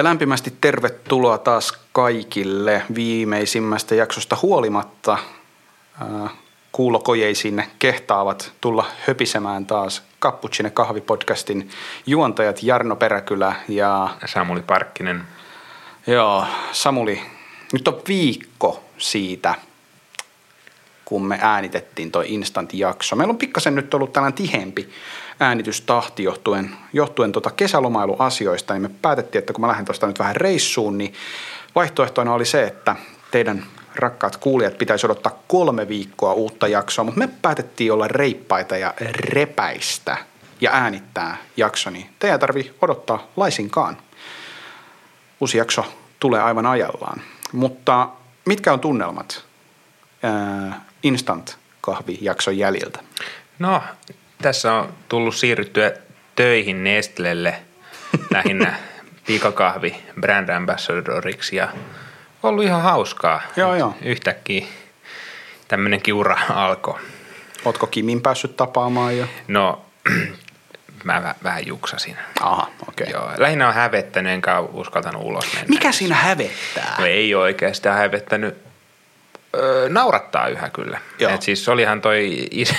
[0.00, 5.18] Ja lämpimästi tervetuloa taas kaikille viimeisimmästä jaksosta huolimatta.
[6.02, 6.30] Äh,
[6.72, 11.70] kuulokojeisiin kehtaavat tulla höpisemään taas Cappuccine kahvipodcastin
[12.06, 14.08] juontajat Jarno Peräkylä ja...
[14.26, 15.22] Samuli Parkkinen.
[16.06, 17.22] Joo, Samuli,
[17.72, 19.54] nyt on viikko siitä,
[21.10, 23.16] kun me äänitettiin toi Instant-jakso.
[23.16, 24.88] Meillä on pikkasen nyt ollut tällainen tiheempi
[25.40, 30.36] äänitystahti johtuen, johtuen tota kesälomailuasioista, niin me päätettiin, että kun mä lähden tuosta nyt vähän
[30.36, 31.14] reissuun, niin
[31.74, 32.96] vaihtoehtoina oli se, että
[33.30, 38.94] teidän rakkaat kuulijat pitäisi odottaa kolme viikkoa uutta jaksoa, mutta me päätettiin olla reippaita ja
[39.00, 40.16] repäistä
[40.60, 43.96] ja äänittää jakso, niin teidän ei tarvi odottaa laisinkaan.
[45.40, 45.84] Uusi jakso
[46.20, 47.22] tulee aivan ajallaan.
[47.52, 48.08] Mutta
[48.44, 49.44] mitkä on tunnelmat
[51.02, 53.00] instant kahvijakson jäljiltä?
[53.58, 53.82] No,
[54.42, 55.92] tässä on tullut siirryttyä
[56.36, 57.54] töihin Nestlelle
[58.34, 58.74] lähinnä
[59.26, 61.68] pikakahvi brand ambassadoriksi ja
[62.42, 63.42] ollut ihan hauskaa.
[63.56, 63.94] Joo, joo.
[64.02, 64.66] Yhtäkkiä
[65.68, 67.00] tämmöinen kiura alkoi.
[67.64, 69.26] Ootko Kimin päässyt tapaamaan jo?
[69.48, 69.84] No,
[71.04, 72.16] mä väh- vähän juksasin.
[72.40, 73.06] Aha, okei.
[73.08, 73.20] Okay.
[73.20, 75.68] Joo, lähinnä on hävettänyt, enkä uskaltanut ulos mennä.
[75.68, 76.94] Mikä siinä hävettää?
[76.98, 78.69] No ei oikeastaan hävettänyt.
[79.54, 81.00] Öö, naurattaa yhä kyllä.
[81.18, 81.32] Joo.
[81.32, 82.74] Et siis olihan toi iso,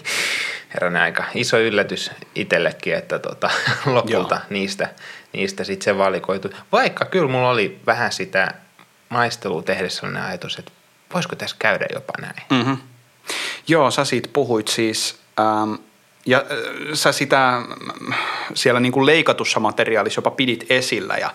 [0.74, 3.50] herranen aika, iso yllätys itsellekin, että tota,
[3.86, 4.44] lopulta Joo.
[4.50, 4.88] niistä,
[5.32, 6.50] niistä sitten se valikoitu.
[6.72, 8.54] Vaikka kyllä mulla oli vähän sitä
[9.08, 10.72] maistelua tehdessä sellainen ajatus, että
[11.14, 12.42] voisiko tässä käydä jopa näin.
[12.50, 12.76] Mm-hmm.
[13.68, 15.74] Joo, sä siitä puhuit siis, ähm,
[16.26, 16.44] ja äh,
[16.94, 18.12] sä sitä mm,
[18.54, 21.30] siellä niin kuin leikatussa materiaalissa jopa pidit esillä ja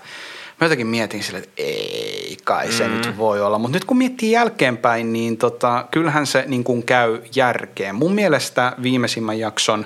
[0.61, 2.93] mä jotenkin mietin sille, että ei kai se mm.
[2.93, 3.59] nyt voi olla.
[3.59, 7.95] Mutta nyt kun miettii jälkeenpäin, niin tota, kyllähän se niin kuin käy järkeen.
[7.95, 9.85] Mun mielestä viimeisimmän jakson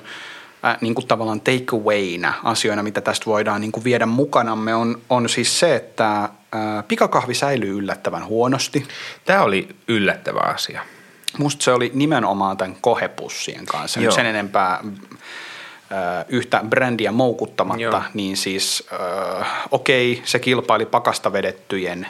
[0.64, 5.28] äh, niin kuin tavallaan takeawayna asioina, mitä tästä voidaan niin kuin viedä mukanamme, on, on
[5.28, 6.30] siis se, että äh,
[6.88, 8.86] pikakahvi säilyy yllättävän huonosti.
[9.24, 10.82] Tämä oli yllättävä asia.
[11.38, 14.00] Musta se oli nimenomaan tämän kohepussien kanssa.
[14.00, 14.14] Nyt Joo.
[14.14, 14.84] sen enempää
[16.28, 18.02] yhtä brändiä moukuttamatta, Joo.
[18.14, 18.88] niin siis
[19.70, 22.06] okei, se kilpaili pakasta vedettyjen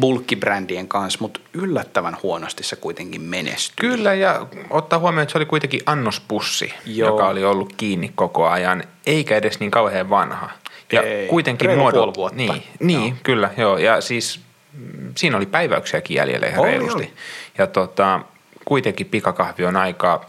[0.00, 3.74] bulkkibrändien kanssa, mutta yllättävän huonosti se kuitenkin menestyi.
[3.80, 7.08] Kyllä, ja ottaa huomioon, että se oli kuitenkin annospussi, Joo.
[7.08, 10.50] joka oli ollut kiinni koko ajan, eikä edes niin kauhean vanha.
[10.92, 12.36] Ja Ei, kuitenkin puoli vuotta.
[12.36, 13.16] Niin, niin Joo.
[13.22, 13.78] kyllä, joo.
[13.78, 14.40] Ja siis
[14.72, 16.94] mm, siinä oli päiväyksiäkin jäljellä ihan Oli, reilusti.
[16.96, 17.12] oli.
[17.58, 18.20] Ja tota,
[18.64, 20.24] kuitenkin pikakahvi on aika,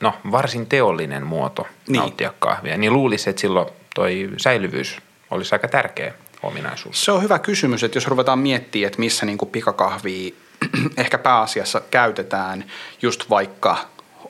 [0.00, 1.98] no varsin teollinen muoto Niin.
[1.98, 2.76] nauttia kahvia.
[2.76, 4.98] Niin luulisi, että silloin toi säilyvyys
[5.30, 7.04] olisi aika tärkeä ominaisuus.
[7.04, 10.34] Se on hyvä kysymys, että jos ruvetaan miettimään, että missä niin pikakahvia
[10.96, 12.64] ehkä pääasiassa käytetään
[13.02, 13.76] just vaikka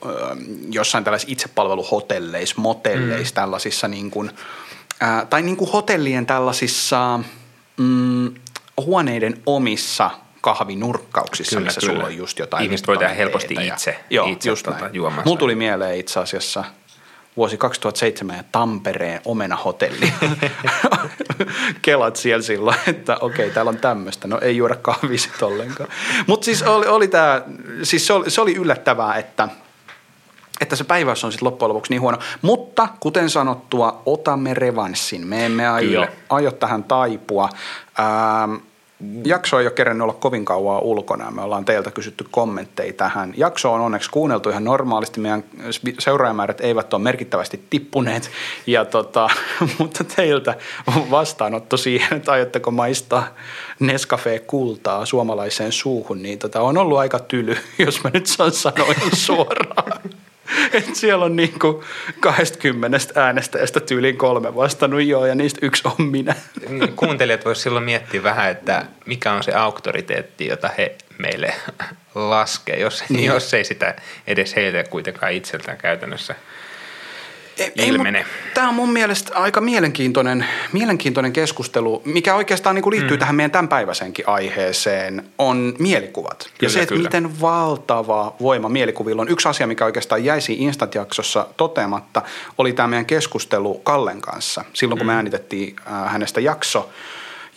[0.05, 0.35] ö,
[0.71, 3.35] jossain tällaisissa itsepalveluhotelleissa, motelleissa, mm.
[3.35, 4.31] tällaisissa niin kuin,
[4.99, 7.19] ää, tai niin kuin hotellien tällaisissa
[7.77, 8.33] mm,
[8.77, 10.11] huoneiden omissa
[10.45, 11.93] kahvinurkkauksissa, Kyllä, missä kyllä.
[11.93, 12.63] sulla on just jotain.
[12.63, 14.95] Ihmiset voi tehdä helposti ja- itse- Joo, itse just tota näin.
[14.95, 15.23] juomassa.
[15.25, 16.63] Mulla tuli mieleen itse asiassa
[17.37, 20.13] vuosi 2007 ja Tampereen omenahotelli.
[21.81, 24.27] Kelat siellä silloin, että okei, täällä on tämmöistä.
[24.27, 25.89] No ei juoda kahvia sit ollenkaan.
[26.27, 27.41] Mutta siis oli, oli tää,
[27.83, 29.49] siis se oli, se oli yllättävää, että
[30.61, 32.17] että se päiväys on sitten loppujen lopuksi niin huono.
[32.41, 35.27] Mutta kuten sanottua, otamme revanssin.
[35.27, 37.49] Me emme aio, aio tähän taipua.
[37.99, 38.55] Ähm,
[39.25, 41.31] jakso ei ole kerännyt olla kovin kauan ulkona.
[41.31, 43.33] Me ollaan teiltä kysytty kommentteja tähän.
[43.37, 45.19] Jakso on onneksi kuunneltu ihan normaalisti.
[45.19, 45.43] Meidän
[45.99, 48.31] seuraajamäärät eivät ole merkittävästi tippuneet.
[48.67, 49.29] Ja tota,
[49.79, 50.55] mutta teiltä
[50.95, 53.27] on vastaanotto siihen, että aiotteko maistaa
[53.79, 58.93] Nescafe kultaa suomalaiseen suuhun, niin tota, on ollut aika tyly, jos mä nyt saan sanoa
[59.13, 60.01] suoraan.
[60.73, 61.83] Et siellä on niinku
[62.19, 66.35] 20 äänestäjästä tyyliin kolme vastannut joo ja niistä yksi on minä.
[66.69, 71.53] Niin, Kuuntelijat voisivat silloin miettiä vähän, että mikä on se auktoriteetti, jota he meille
[72.15, 73.25] laskee, jos, Niin.
[73.25, 73.95] jos ei sitä
[74.27, 76.35] edes heiltä kuitenkaan itseltään käytännössä
[77.57, 78.25] Ei, ilmene.
[78.53, 83.19] Tämä on mun mielestä aika mielenkiintoinen, mielenkiintoinen keskustelu, mikä oikeastaan niinku liittyy mm.
[83.19, 86.43] tähän meidän tämänpäiväiseenkin aiheeseen, on mielikuvat.
[86.43, 87.07] ja Kyllä, se, että kyllä.
[87.07, 89.29] miten valtava voima mielikuvilla on.
[89.29, 92.21] Yksi asia, mikä oikeastaan jäisi Instant-jaksossa toteamatta,
[92.57, 94.65] oli tämä meidän keskustelu Kallen kanssa.
[94.73, 96.89] Silloin, kun me äänitettiin äh, hänestä jakso,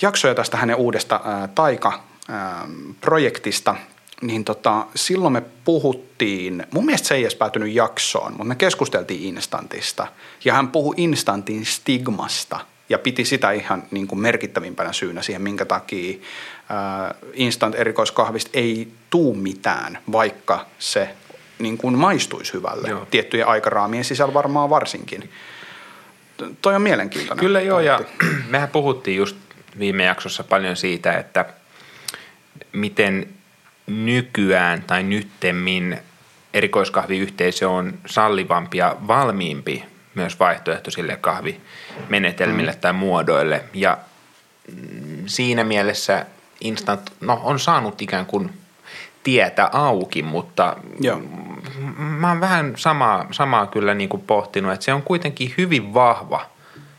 [0.03, 1.21] jaksoja tästä hänen uudesta äh,
[1.55, 3.77] Taika-projektista,
[4.21, 9.23] niin tota, silloin me puhuttiin, mun mielestä se ei edes päätynyt jaksoon, mutta me keskusteltiin
[9.23, 10.07] Instantista.
[10.45, 15.65] Ja hän puhui Instantin stigmasta ja piti sitä ihan niin kuin merkittävimpänä syynä siihen, minkä
[15.65, 21.09] takia äh, Instant erikoiskahvista ei tuu mitään, vaikka se
[21.59, 22.89] niin kuin maistuisi hyvälle.
[22.89, 23.07] Joo.
[23.11, 25.31] Tiettyjen aikaraamien sisällä varmaan varsinkin.
[26.63, 27.45] Toi on mielenkiintoinen.
[27.45, 28.01] Kyllä joo, ja
[28.49, 29.37] mehän puhuttiin just
[29.79, 31.45] viime jaksossa paljon siitä, että
[32.73, 33.29] miten
[33.89, 35.99] nykyään tai nyttemmin
[36.55, 42.79] erikoiskahviyhteisö on sallivampi ja valmiimpi myös vaihtoehtoisille kahvimenetelmille mm.
[42.79, 43.65] tai muodoille.
[43.75, 43.99] Ja
[45.27, 46.27] siinä mielessä
[46.61, 48.51] Instant no, on saanut ikään kuin
[49.23, 51.21] tietä auki, mutta Joo.
[51.99, 56.47] mä oon vähän samaa, samaa kyllä niin kuin pohtinut, että se on kuitenkin hyvin vahva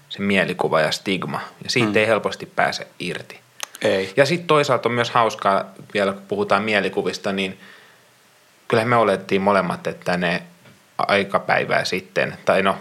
[0.10, 1.96] se mielikuva ja stigma, ja siitä mm.
[1.96, 3.40] ei helposti pääse irti.
[3.82, 4.14] Ei.
[4.18, 7.60] Ja sitten toisaalta on myös hauskaa, vielä kun puhutaan mielikuvista, niin
[8.68, 10.44] kyllä me olettiin molemmat, että ne
[10.98, 12.78] aikapäivää sitten, tai no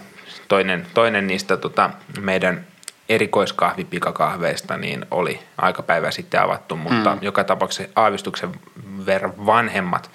[0.49, 1.91] toinen, toinen niistä tota,
[2.21, 2.67] meidän
[3.09, 7.19] erikoiskahvipikakahveista niin oli aikapäivä sitten avattu, mutta mm.
[7.23, 8.53] joka tapauksessa aavistuksen
[9.07, 10.11] verran vanhemmat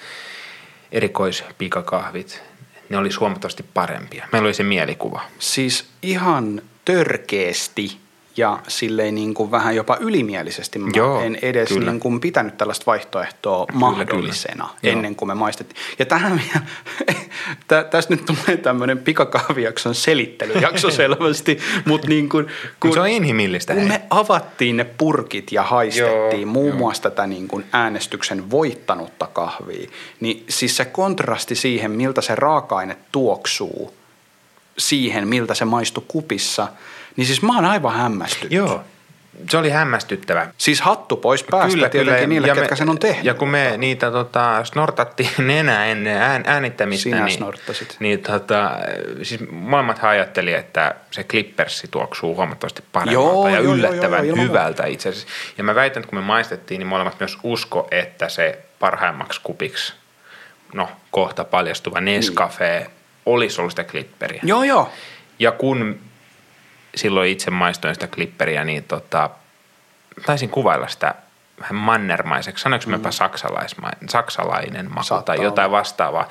[0.91, 2.43] erikoispikakahvit,
[2.89, 4.27] ne oli huomattavasti parempia.
[4.31, 5.21] Meillä oli se mielikuva.
[5.39, 7.97] Siis ihan törkeästi
[8.37, 12.85] ja silleen niin kuin vähän jopa ylimielisesti mä Joo, en edes niin kuin pitänyt tällaista
[12.85, 14.93] vaihtoehtoa kyllä, mahdollisena kyllä.
[14.93, 15.81] ennen kuin me maistettiin.
[15.99, 16.41] Ja tähän
[17.67, 22.47] tä, tästä nyt tulee tämmöinen pikakahvijakson selittelyjakso selvästi, mutta niin kuin,
[22.79, 23.73] kun, se on inhimillistä.
[23.73, 26.75] Kun me avattiin ne purkit ja haistettiin Joo, muun jo.
[26.75, 29.89] muassa tätä niin kuin äänestyksen voittanutta kahvia,
[30.19, 33.93] niin siis se kontrasti siihen, miltä se raaka-aine tuoksuu
[34.77, 36.67] siihen, miltä se maistuu kupissa–
[37.15, 38.51] niin siis mä oon aivan hämmästynyt.
[38.51, 38.83] Joo,
[39.49, 40.47] se oli hämmästyttävä.
[40.57, 42.27] Siis hattu pois päästä kyllä, tietenkin kyllä.
[42.27, 43.25] niille, ja ketkä me, sen on tehnyt.
[43.25, 47.95] Ja kun me niitä tota, snortattiin enää ennen ään, äänittämistä, Sinä niin, snorttasit.
[47.99, 48.71] niin tota,
[49.23, 54.45] siis molemmat ajatteli, että se Clippersi tuoksuu huomattavasti paremmalta joo, ja joo, yllättävän joo, joo,
[54.45, 55.27] hyvältä itse asiassa.
[55.57, 59.93] Ja mä väitän, että kun me maistettiin, niin molemmat myös usko, että se parhaimmaksi kupiksi,
[60.73, 62.89] no kohta paljastuva Nescafe, niin.
[63.25, 64.41] olisi ollut sitä Clipperia.
[64.43, 64.89] Joo, joo.
[65.39, 65.99] Ja kun
[66.95, 69.29] silloin itse maistoin sitä klipperiä, niin tota,
[70.25, 71.15] taisin kuvailla sitä
[71.61, 72.61] vähän mannermaiseksi.
[72.61, 73.01] Sanoinko mm.
[74.09, 75.77] saksalainen maku Saattaa tai jotain olla.
[75.77, 76.29] vastaavaa.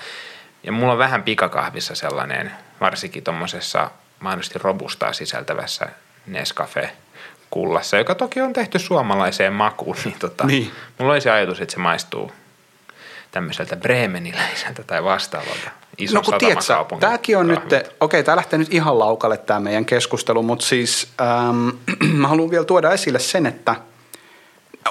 [0.63, 5.89] Ja mulla on vähän pikakahvissa sellainen, varsinkin tuommoisessa mahdollisesti robustaa sisältävässä
[6.27, 6.93] Nescafe
[7.51, 10.73] kullassa, joka toki on tehty suomalaiseen makuun, niin, tota, niin.
[10.99, 12.33] mulla oli se ajatus, että se maistuu
[13.31, 17.61] tämmöiseltä bremeniläiseltä tai vastaavalta iso no kun tiedätkö, tämäkin on nyt,
[18.01, 21.69] okei, tämä lähtee nyt ihan laukalle tämä meidän keskustelu, mutta siis ähm,
[22.21, 23.77] mä haluan vielä tuoda esille sen, että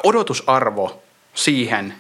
[0.03, 1.01] odotusarvo
[1.33, 1.93] siihen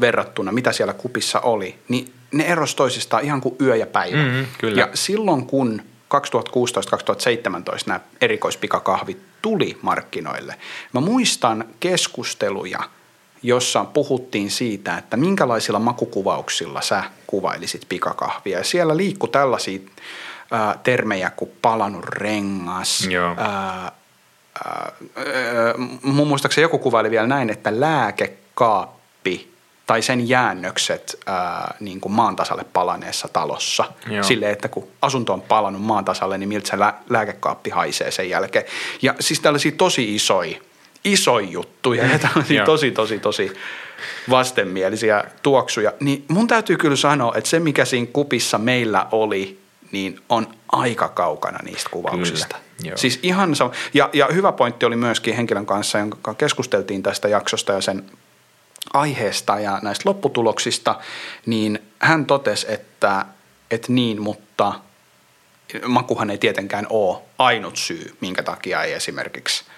[0.00, 4.16] verrattuna, mitä siellä kupissa oli, niin ne erosi toisistaan ihan kuin yö ja päivä.
[4.16, 4.80] Mm-hmm, kyllä.
[4.80, 5.82] Ja silloin kun
[6.14, 6.18] 2016-2017
[7.86, 10.54] nämä erikoispikakahvit tuli markkinoille,
[10.92, 12.78] mä muistan keskusteluja–
[13.42, 18.58] jossa puhuttiin siitä, että minkälaisilla makukuvauksilla sä kuvailisit pikakahvia.
[18.58, 19.78] Ja siellä liikkui tällaisia
[20.50, 23.06] ää, termejä kuin palanut rengas.
[23.06, 23.34] Joo.
[23.38, 23.92] Ää,
[26.02, 29.50] mun muistaakseni joku kuvaili vielä näin, että lääkekaappi
[29.86, 33.84] tai sen jäännökset ää, niin kuin maan tasalle palaneessa talossa.
[34.10, 34.22] Joo.
[34.22, 38.30] Silleen, että kun asunto on palannut maan tasalle, niin miltä se lä- lääkekaappi haisee sen
[38.30, 38.64] jälkeen.
[39.02, 40.56] Ja siis tällaisia tosi isoja
[41.04, 43.52] isoja juttuja ja tällaisia tosi, tosi, tosi
[44.30, 49.60] vastenmielisiä tuoksuja, niin mun täytyy kyllä sanoa, että se mikä siinä kupissa meillä oli,
[49.92, 52.56] niin on aika kaukana niistä kuvauksista.
[52.82, 53.72] Kyllä, siis ihan sama.
[53.94, 58.10] Ja, ja hyvä pointti oli myöskin henkilön kanssa, jonka keskusteltiin tästä jaksosta ja sen
[58.92, 61.00] aiheesta ja näistä lopputuloksista,
[61.46, 63.26] niin hän totesi, että,
[63.70, 64.72] että niin, mutta
[65.86, 69.64] makuhan ei tietenkään ole ainut syy, minkä takia ei esimerkiksi–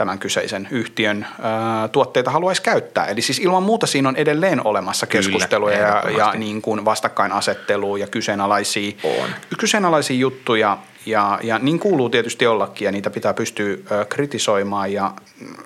[0.00, 3.06] tämän kyseisen yhtiön ää, tuotteita haluaisi käyttää.
[3.06, 7.98] Eli siis ilman muuta siinä on edelleen olemassa keskusteluja Kyllä, ja, ja niin kuin vastakkainasettelua
[7.98, 9.30] ja kyseenalaisia, on.
[9.58, 10.78] kyseenalaisia juttuja.
[11.06, 15.56] Ja, ja niin kuuluu tietysti ollakin ja niitä pitää pystyä ä, kritisoimaan ja mm,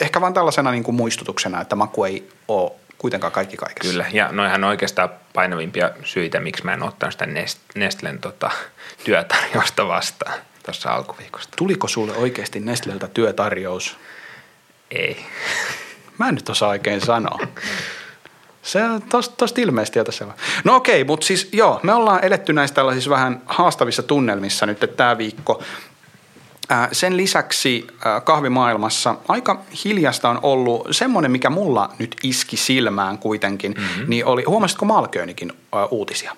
[0.00, 3.90] ehkä vain tällaisena niin kuin muistutuksena, että maku ei ole kuitenkaan kaikki kaikessa.
[3.90, 7.26] Kyllä, ja noihän on oikeastaan painavimpia syitä, miksi mä en ottanut sitä
[7.74, 8.50] Nestlen tota,
[9.04, 11.56] työtarjousta vastaan tuossa alkuviikosta.
[11.56, 13.96] Tuliko sulle oikeasti Nestleltä työtarjous?
[14.90, 15.26] Ei.
[16.18, 17.38] Mä en nyt osaa oikein sanoa.
[18.62, 20.26] Se tosta, tosta ilmeisesti jo tässä
[20.64, 25.18] No okei, mutta siis joo, me ollaan eletty näissä tällaisissa vähän haastavissa tunnelmissa nyt tämä
[25.18, 25.62] viikko.
[26.92, 27.86] Sen lisäksi
[28.24, 34.04] kahvimaailmassa aika hiljasta on ollut semmoinen, mikä mulla nyt iski silmään kuitenkin, mm-hmm.
[34.08, 35.52] niin oli, huomasitko Malköönikin
[35.90, 36.36] uutisia?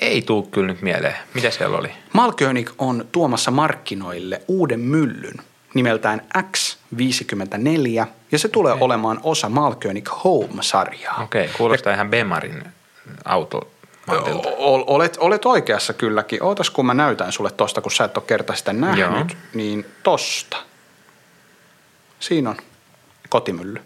[0.00, 1.14] Ei tuu kyllä nyt mieleen.
[1.34, 1.90] Mitä siellä oli?
[2.12, 5.34] Malkönig on tuomassa markkinoille uuden myllyn
[5.74, 8.84] nimeltään X54 ja se tulee okay.
[8.84, 11.22] olemaan osa Malkönig Home-sarjaa.
[11.22, 12.64] Okei, okay, kuulostaa ja, ihan Bemarin
[13.24, 13.70] auto.
[14.86, 16.42] Olet, olet oikeassa kylläkin.
[16.42, 19.24] Ootas kun mä näytän sulle tosta, kun sä et ole kerta sitä nähnyt, Joo.
[19.54, 20.56] niin tosta.
[22.20, 22.56] Siinä on
[23.28, 23.82] kotimylly.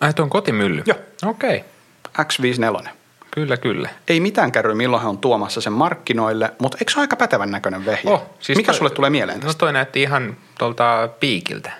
[0.00, 0.82] Ai tuo on kotimylly?
[0.86, 0.98] Joo.
[1.24, 1.64] Okei.
[2.12, 2.24] Okay.
[2.24, 2.88] X54.
[3.36, 3.88] Kyllä, kyllä.
[4.08, 7.50] Ei mitään kärry, milloin he on tuomassa sen markkinoille, mutta eikö se ole aika pätevän
[7.50, 8.10] näköinen vehje?
[8.10, 9.58] Oh, siis Mikä toi- sulle tulee mieleen No tästä?
[9.58, 11.72] toi näytti ihan tuolta piikiltä.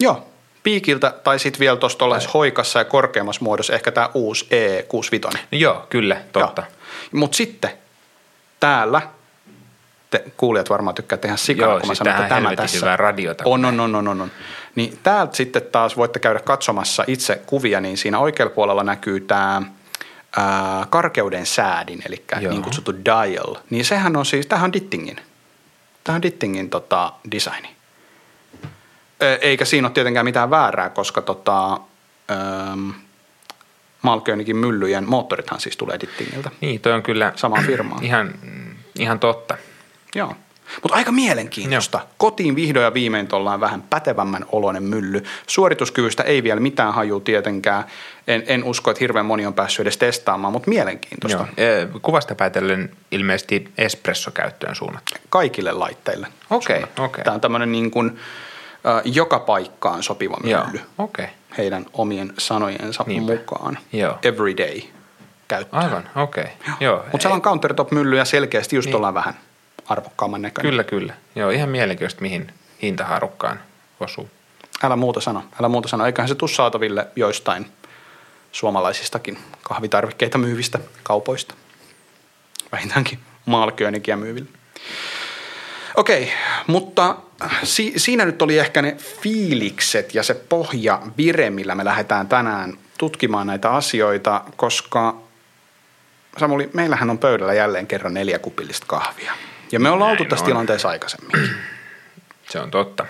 [0.00, 0.26] Joo,
[0.62, 5.30] piikiltä tai sitten vielä tuossa tuollaisessa hoikassa ja korkeammassa muodossa ehkä tämä uusi E65.
[5.52, 6.62] No joo, kyllä, totta.
[7.12, 7.70] Mutta sitten
[8.60, 9.02] täällä,
[10.10, 12.96] te kuulijat varmaan tykkää tehdä sikana, Joo, kun mä siis sanon, että tämä tässä.
[12.96, 13.44] radiota.
[13.46, 14.30] On, on, on, on, on, on.
[14.74, 19.62] Niin täältä sitten taas voitte käydä katsomassa itse kuvia, niin siinä oikealla puolella näkyy tämä
[20.36, 22.52] ää, karkeuden säädin, eli Joo.
[22.52, 23.54] niin kutsuttu dial.
[23.70, 25.16] Niin sehän on siis, tämähän on Dittingin.
[26.04, 27.76] Tämähän on Dittingin tota, designi.
[29.40, 31.80] Eikä siinä ole tietenkään mitään väärää, koska tota,
[32.30, 32.90] ähm,
[34.02, 36.50] Malköönikin myllyjen moottorithan siis tulee Dittingiltä.
[36.60, 37.98] Niin, toi on kyllä Samaa firmaa.
[38.08, 38.34] ihan,
[38.98, 39.56] ihan totta.
[40.14, 40.34] Joo.
[40.82, 41.98] Mutta aika mielenkiintoista.
[41.98, 42.08] Joo.
[42.18, 45.24] Kotiin vihdoin ja viimein ollaan vähän pätevämmän oloinen mylly.
[45.46, 47.84] Suorituskyvystä ei vielä mitään haju tietenkään.
[48.26, 51.46] En, en usko, että hirveän moni on päässyt edes testaamaan, mutta mielenkiintoista.
[51.56, 52.00] Joo.
[52.02, 55.14] Kuvasta päätellen ilmeisesti espresso-käyttöön suunnattu.
[55.28, 56.26] Kaikille laitteille.
[56.50, 57.02] Okei, suunnattu.
[57.02, 57.24] okei.
[57.24, 58.18] Tämä on tämmöinen niin kuin,
[58.86, 60.80] äh, joka paikkaan sopiva Joo, mylly.
[60.98, 61.24] okei.
[61.24, 61.36] Okay.
[61.58, 63.32] Heidän omien sanojensa Niinpä.
[63.32, 63.78] mukaan.
[63.92, 64.18] Joo.
[64.22, 64.80] Everyday
[65.48, 65.82] käyttöön.
[65.82, 66.44] Aivan, okei.
[66.44, 66.74] Okay.
[66.80, 66.96] Joo.
[67.12, 68.96] Mutta siellä on countertop-mylly ja selkeästi just Niin.
[68.96, 69.34] ollaan vähän
[69.88, 70.70] arvokkaamman näköinen.
[70.70, 71.14] Kyllä, kyllä.
[71.34, 72.52] Joo, ihan mielenkiintoista, mihin
[72.82, 73.60] hintaharukkaan
[74.00, 74.30] osuu.
[74.82, 76.06] Älä muuta sano, älä muuta sano.
[76.06, 77.66] Eiköhän se tuu saataville joistain
[78.52, 81.54] suomalaisistakin kahvitarvikkeita myyvistä kaupoista.
[82.72, 84.48] Vähintäänkin maalköönikiä myyville.
[85.96, 86.32] Okei,
[86.66, 87.16] mutta
[87.62, 92.78] si- siinä nyt oli ehkä ne fiilikset ja se pohja vire, millä me lähdetään tänään
[92.98, 95.16] tutkimaan näitä asioita, koska
[96.38, 99.32] Samuli, meillähän on pöydällä jälleen kerran neljä kupillista kahvia.
[99.72, 100.46] Ja me ollaan Näin oltu tässä on.
[100.50, 101.50] tilanteessa aikaisemmin.
[102.50, 103.06] Se on totta.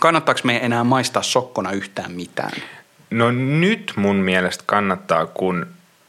[0.00, 2.52] Kannattaako me enää maistaa sokkona yhtään mitään?
[3.10, 5.66] No nyt mun mielestä kannattaa, kun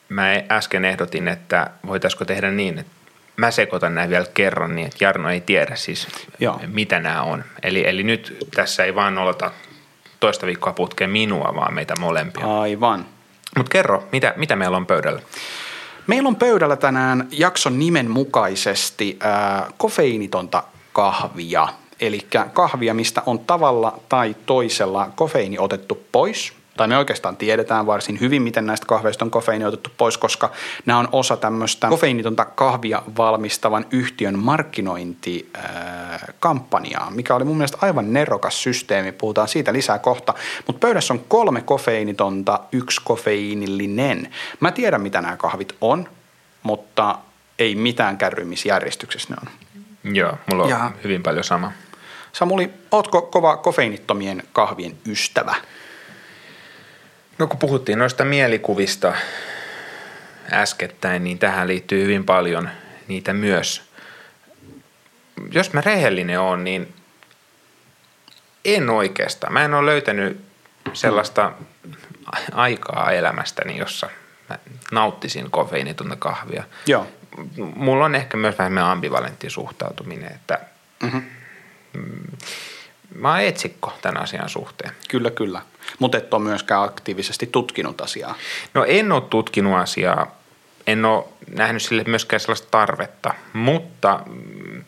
[0.10, 2.92] mä äsken ehdotin, että voitaisiko tehdä niin, että
[3.38, 6.08] mä sekoitan näin vielä kerran niin, että Jarno ei tiedä siis,
[6.40, 6.62] Joo.
[6.68, 7.44] mitä nämä on.
[7.64, 9.52] Eli, eli nyt tässä ei vaan oleta
[10.20, 12.60] toista viikkoa putkeen minua, vaan meitä molempia.
[12.60, 13.06] Aivan.
[13.58, 15.22] Mutta kerro, mitä, mitä meillä on pöydällä?
[16.10, 20.64] Meillä on pöydällä tänään jakson nimen mukaisesti äh, kofeiinitonta
[20.94, 21.68] kahvia.
[22.00, 22.20] Eli
[22.54, 26.54] kahvia, mistä on tavalla tai toisella kofeiini otettu pois.
[26.80, 30.52] Tai me oikeastaan tiedetään varsin hyvin, miten näistä kahveista on kofeiini otettu pois, koska
[30.86, 38.64] nämä on osa tämmöistä kofeiinitonta kahvia valmistavan yhtiön markkinointikampanjaa, mikä oli mun mielestä aivan nerokas
[38.64, 39.12] systeemi.
[39.12, 40.34] Puhutaan siitä lisää kohta.
[40.68, 44.30] Mutta pöydässä on kolme kofeiinitonta, yksi kofeiinillinen.
[44.60, 46.10] Mä tiedän, mitä nämä kahvit on,
[46.64, 47.18] mutta
[47.60, 49.48] ei mitään kärry, missä järjestyksessä ne on.
[50.16, 51.72] Joo, mulla on Ja- hyvin paljon sama.
[52.32, 55.56] Samuli, ootko kova kofeiinittomien kahvien ystävä?
[57.40, 59.14] No kun puhuttiin noista mielikuvista
[60.54, 62.70] äskettäin, niin tähän liittyy hyvin paljon
[63.08, 63.82] niitä myös.
[65.52, 66.94] Jos mä rehellinen on, niin
[68.66, 69.54] en oikeastaan.
[69.54, 70.42] Mä en ole löytänyt
[70.94, 71.52] sellaista
[72.52, 74.10] aikaa elämästäni, jossa
[74.50, 74.60] mä
[74.92, 76.64] nauttisin kofeiinitonta kahvia.
[76.86, 77.08] Joo.
[77.76, 80.60] Mulla on ehkä myös vähän ambivalentti suhtautuminen, että
[81.04, 81.18] Mhm.
[81.94, 82.24] mm,
[83.16, 84.92] mä oon etsikko tämän asian suhteen.
[85.10, 85.62] Kyllä, kyllä.
[86.00, 88.36] Mutta et ole myöskään aktiivisesti tutkinut asiaa.
[88.74, 90.40] No en ole tutkinut asiaa,
[90.88, 94.84] en ole nähnyt sille myöskään sellaista tarvetta, mutta mm,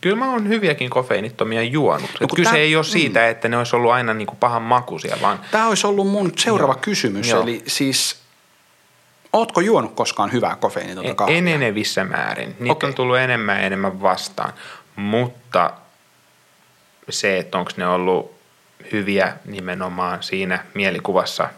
[0.00, 2.10] kyllä mä oon hyviäkin kofeiinittomia juonut.
[2.20, 5.16] No, kyse tää- ei ole siitä, että ne olisi ollut aina niin kuin pahan makuisia,
[5.22, 6.80] vaan Tämä olisi ollut mun seuraava Joo.
[6.80, 7.28] kysymys.
[7.28, 7.42] Joo.
[7.42, 8.20] Eli siis,
[9.32, 11.36] ootko juonut koskaan hyvää kofeiinitonta kahvia?
[11.36, 12.56] en enevissä määrin.
[12.58, 12.88] Niitä Okei.
[12.88, 14.52] on tullut enemmän ja enemmän vastaan,
[14.96, 15.70] mutta
[17.10, 18.37] se, että onko ne ollut
[18.92, 21.48] hyviä nimenomaan siinä mielikuvassa,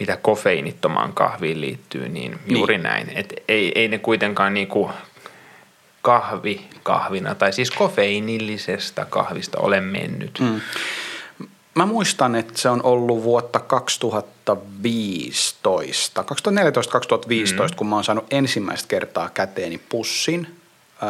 [0.00, 2.82] mitä kofeiinittomaan kahviin liittyy, niin juuri Niin.
[2.82, 3.12] näin.
[3.14, 4.90] Et ei, ei ne kuitenkaan niinku
[6.02, 10.38] kahvi kahvina, tai siis kofeiinillisesta kahvista ole mennyt.
[10.40, 10.60] Mm.
[11.74, 16.30] Mä muistan, että se on ollut vuotta 2015, 2014-2015, mm.
[17.76, 20.56] kun mä oon saanut ensimmäistä kertaa käteeni pussin
[21.02, 21.08] äh,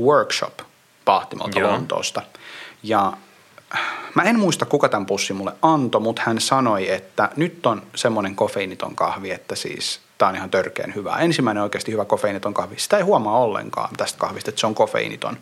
[0.00, 0.58] workshop
[1.04, 1.72] Pahtimolta Joo.
[1.72, 2.22] Lontoosta.
[2.82, 3.12] Ja
[4.14, 8.36] mä en muista, kuka tämän pussin mulle antoi, mutta hän sanoi, että nyt on semmoinen
[8.36, 11.16] kofeiiniton kahvi, että siis tää on ihan törkeän hyvä.
[11.16, 12.74] Ensimmäinen oikeasti hyvä kofeiiniton kahvi.
[12.78, 15.36] Sitä ei huomaa ollenkaan tästä kahvista, että se on kofeiiniton.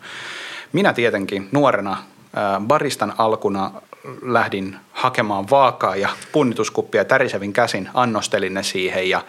[0.73, 1.97] Minä tietenkin nuorena
[2.67, 3.71] baristan alkuna
[4.21, 9.21] lähdin hakemaan vaakaa ja punnituskuppia tärisevin käsin, annostelin ne siihen ja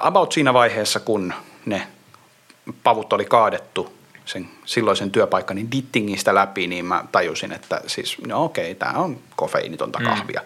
[0.00, 1.34] about siinä vaiheessa, kun
[1.66, 1.86] ne
[2.82, 3.92] pavut oli kaadettu
[4.24, 9.98] sen silloisen työpaikkani Dittingistä läpi, niin mä tajusin, että siis no okei, tämä on kofeiinitonta
[9.98, 10.04] mm.
[10.04, 10.40] kahvia.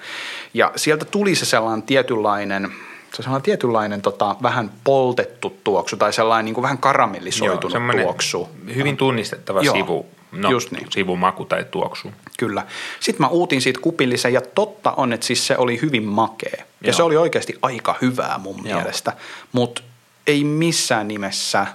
[0.55, 2.73] Ja sieltä tuli se sellainen tietynlainen,
[3.15, 8.49] se sellainen tietynlainen tota, vähän poltettu tuoksu tai sellainen niin kuin vähän karamellisoitunut Joo, tuoksu.
[8.75, 10.87] Hyvin tunnistettava Joo, sivu, no, just niin.
[10.91, 12.13] sivumaku tai tuoksu.
[12.39, 12.67] Kyllä.
[13.01, 16.57] Sitten mä uutin siitä kupillisen ja totta on, että siis se oli hyvin makea.
[16.57, 16.93] Ja Joo.
[16.93, 18.79] se oli oikeasti aika hyvää mun Joo.
[18.79, 19.13] mielestä,
[19.53, 19.83] mutta
[20.27, 21.67] ei missään nimessä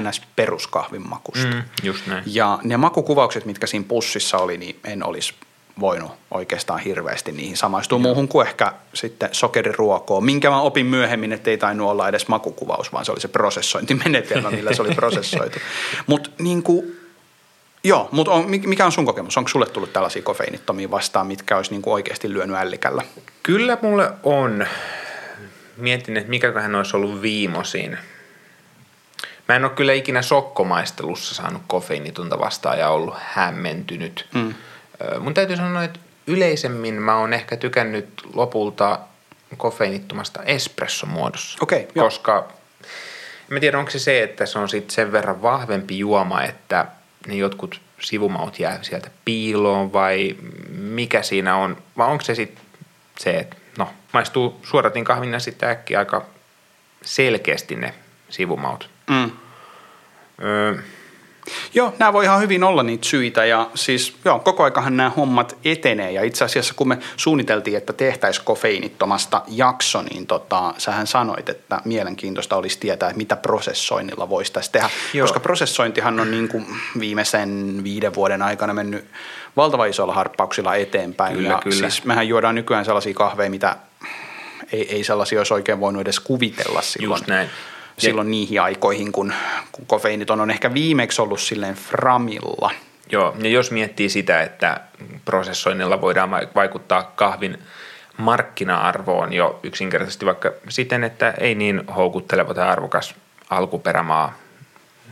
[0.00, 0.22] ns.
[0.36, 1.46] peruskahvin makusta.
[1.46, 2.24] Mm, just näin.
[2.26, 5.34] Ja ne makukuvaukset, mitkä siinä pussissa oli, niin en olisi
[5.80, 8.02] voinut oikeastaan hirveästi niihin samaistua Joo.
[8.02, 12.92] muuhun kuin ehkä sitten sokeriruokoon, minkä mä opin myöhemmin, että ei tainnut olla edes makukuvaus,
[12.92, 15.58] vaan se oli se prosessointimenetelmä, millä se oli prosessoitu.
[16.06, 16.96] Mutta niin kuin,
[17.84, 19.36] joo, mutta on, mikä on sun kokemus?
[19.36, 23.02] Onko sulle tullut tällaisia kofeiinittomia vastaan, mitkä olisi niin kuin oikeasti lyönyt ällikällä?
[23.42, 24.66] Kyllä mulle on.
[25.76, 27.98] Mietin, että mikäköhän olisi ollut viimosin.
[29.50, 34.28] Mä en ole kyllä ikinä sokkomaistelussa saanut kofeiinitunta vastaan ja ollut hämmentynyt.
[34.34, 34.54] Mm
[35.20, 38.98] Mun täytyy sanoa, että yleisemmin mä oon ehkä tykännyt lopulta
[39.56, 41.58] kofeiinittomasta espresso-muodossa.
[41.62, 42.48] Okay, koska
[43.52, 46.86] en tiedä, onko se se, että se on sitten sen verran vahvempi juoma, että
[47.26, 50.36] ne jotkut sivumaut jää sieltä piiloon vai
[50.68, 52.64] mikä siinä on, vai onko se sitten
[53.18, 56.26] se, että no, maistuu suoratin kahvina sitten äkkiä aika
[57.02, 57.94] selkeästi ne
[58.28, 58.90] sivumaut.
[59.10, 59.30] Mm.
[60.42, 60.74] Öö,
[61.74, 65.56] Joo, nämä voi ihan hyvin olla niitä syitä ja siis joo, koko aikahan nämä hommat
[65.64, 71.48] etenee ja itse asiassa kun me suunniteltiin, että tehtäisiin kofeiinittomasta jakso, niin tota, sähän sanoit,
[71.48, 75.24] että mielenkiintoista olisi tietää, että mitä prosessoinnilla voisi tässä tehdä, joo.
[75.24, 76.66] koska prosessointihan on niin kuin
[77.00, 79.04] viimeisen viiden vuoden aikana mennyt
[79.56, 81.76] valtava isoilla harppauksilla eteenpäin kyllä, ja kyllä.
[81.76, 83.76] siis mehän juodaan nykyään sellaisia kahveja, mitä
[84.72, 87.18] ei, ei sellaisia olisi oikein voinut edes kuvitella silloin.
[87.18, 87.50] Just näin
[88.00, 89.32] silloin niihin aikoihin, kun,
[89.72, 92.70] kun kofeiiniton on ehkä viimeksi ollut silleen framilla.
[93.12, 94.80] Joo, ja jos miettii sitä, että
[95.24, 97.58] prosessoinnilla voidaan vaikuttaa kahvin
[98.16, 103.14] markkina-arvoon jo yksinkertaisesti vaikka siten, että ei niin houkutteleva tai arvokas
[103.50, 104.34] alkuperämaa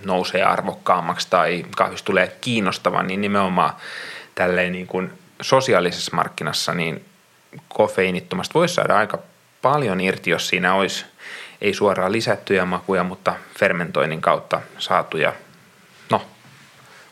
[0.05, 3.72] nousee arvokkaammaksi tai kahvista tulee kiinnostava, niin nimenomaan
[4.35, 7.05] tälleen niin kuin sosiaalisessa markkinassa niin
[7.68, 9.18] kofeiinittomasta voisi saada aika
[9.62, 11.05] paljon irti, jos siinä olisi–
[11.61, 15.33] ei suoraan lisättyjä makuja, mutta fermentoinnin kautta saatuja
[16.11, 16.23] no,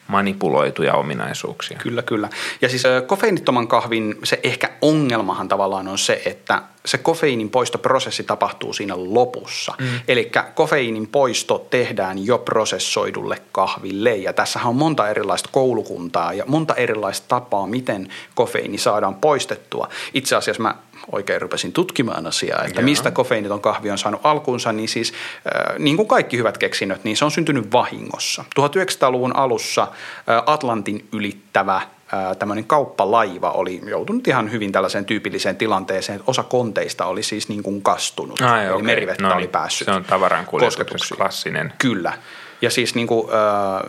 [0.08, 1.78] manipuloituja ominaisuuksia.
[1.78, 2.28] Kyllä, kyllä.
[2.60, 8.72] Ja siis kofeiinittoman kahvin se ehkä ongelmahan tavallaan on se, että se kofeiinin poistoprosessi tapahtuu
[8.72, 9.74] siinä lopussa.
[9.78, 9.86] Mm.
[10.08, 16.74] Eli kofeiinin poisto tehdään jo prosessoidulle kahville ja tässä on monta erilaista koulukuntaa ja monta
[16.74, 19.88] erilaista tapaa, miten kofeiini saadaan poistettua.
[20.14, 20.74] Itse asiassa mä
[21.12, 22.84] oikein rupesin tutkimaan asiaa, että Jaa.
[22.84, 27.16] mistä kofeiiniton kahvi on saanut alkunsa, niin siis äh, niin kuin kaikki hyvät keksinnöt, niin
[27.16, 28.44] se on syntynyt vahingossa.
[28.60, 31.80] 1900-luvun alussa äh, Atlantin ylittävä
[32.38, 37.62] tämmöinen kauppalaiva oli joutunut ihan hyvin tällaiseen tyypilliseen tilanteeseen, että osa konteista oli siis niin
[37.62, 38.82] kuin kastunut, Ai, eli okay.
[38.82, 39.36] merivettä no niin.
[39.36, 40.46] oli päässyt Se on tavaran
[41.16, 41.72] klassinen.
[41.78, 42.12] Kyllä.
[42.62, 43.82] Ja siis niin kuin, äh,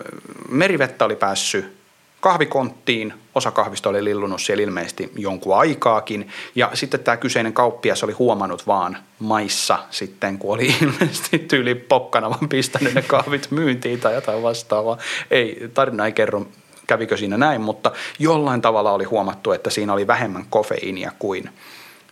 [0.50, 1.78] merivettä oli päässyt
[2.20, 3.14] kahvikonttiin.
[3.36, 6.28] Osa kahvista oli lillunut siellä ilmeisesti jonkun aikaakin.
[6.56, 12.30] Ja sitten tämä kyseinen kauppias oli huomannut vaan maissa sitten, kun oli ilmeisesti tyyli pokkana
[12.30, 14.98] vaan pistänyt ne kahvit myyntiin tai jotain vastaavaa.
[15.32, 16.46] Ei, tarina ei kerro
[16.88, 21.50] kävikö siinä näin, mutta jollain tavalla oli huomattu, että siinä oli vähemmän kofeiinia kuin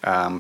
[0.07, 0.37] ähm,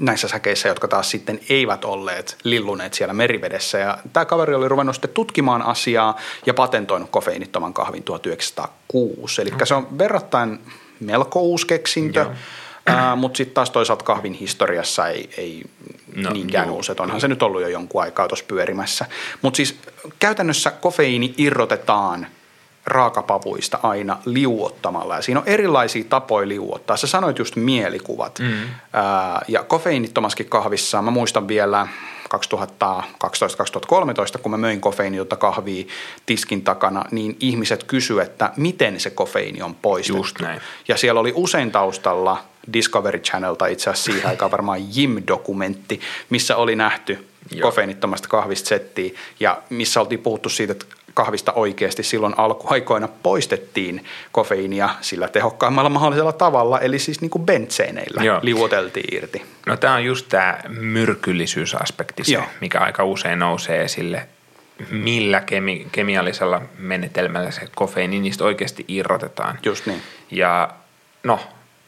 [0.00, 3.78] näissä säkeissä, jotka taas sitten eivät olleet lilluneet siellä merivedessä.
[3.78, 6.16] Ja tämä kaveri oli ruvennut sitten tutkimaan asiaa
[6.46, 9.42] ja patentoinut kofeiinittoman kahvin 1906.
[9.42, 10.58] Eli se on verrattain
[11.00, 12.26] melko uusi keksintö,
[12.90, 15.62] äh, mutta sitten taas toisaalta kahvin historiassa ei, ei
[16.16, 16.92] no, niinkään uusi.
[16.98, 19.06] Onhan se nyt ollut jo jonkun aikaa tuossa pyörimässä.
[19.42, 19.78] Mutta siis
[20.18, 22.26] käytännössä kofeiini irrotetaan–
[22.88, 25.16] raakapavuista aina liuottamalla.
[25.16, 26.96] Ja siinä on erilaisia tapoja liuottaa.
[26.96, 28.38] Sä sanoit just mielikuvat.
[28.38, 28.54] Mm.
[28.92, 31.88] Ää, ja kofeiinittomaskin kahvissa, mä muistan vielä
[32.34, 32.38] 2012-2013,
[34.42, 35.84] kun mä möin kofeiinitonta kahvia
[36.26, 40.18] tiskin takana, niin ihmiset kysyivät, että miten se kofeiini on poistettu.
[40.18, 40.60] Just näin.
[40.88, 46.76] Ja siellä oli usein taustalla Discovery Channelta itse asiassa siihen aikaan varmaan Jim-dokumentti, missä oli
[46.76, 47.68] nähty Joo.
[47.68, 54.88] kofeiinittomasta kahvista settiä ja missä oltiin puhuttu siitä, että kahvista oikeasti silloin alkuaikoina poistettiin kofeiinia
[55.00, 58.40] sillä tehokkaimmalla mahdollisella tavalla, eli siis niin kuin bentseeneillä Joo.
[58.42, 59.42] liuoteltiin irti.
[59.66, 64.28] No tämä on just tämä myrkyllisyysaspekti, se, mikä aika usein nousee esille.
[64.90, 69.58] Millä kemi- kemiallisella menetelmällä se kofeiini niistä oikeasti irrotetaan.
[69.62, 70.02] Just niin.
[70.30, 70.70] Ja
[71.22, 71.40] no,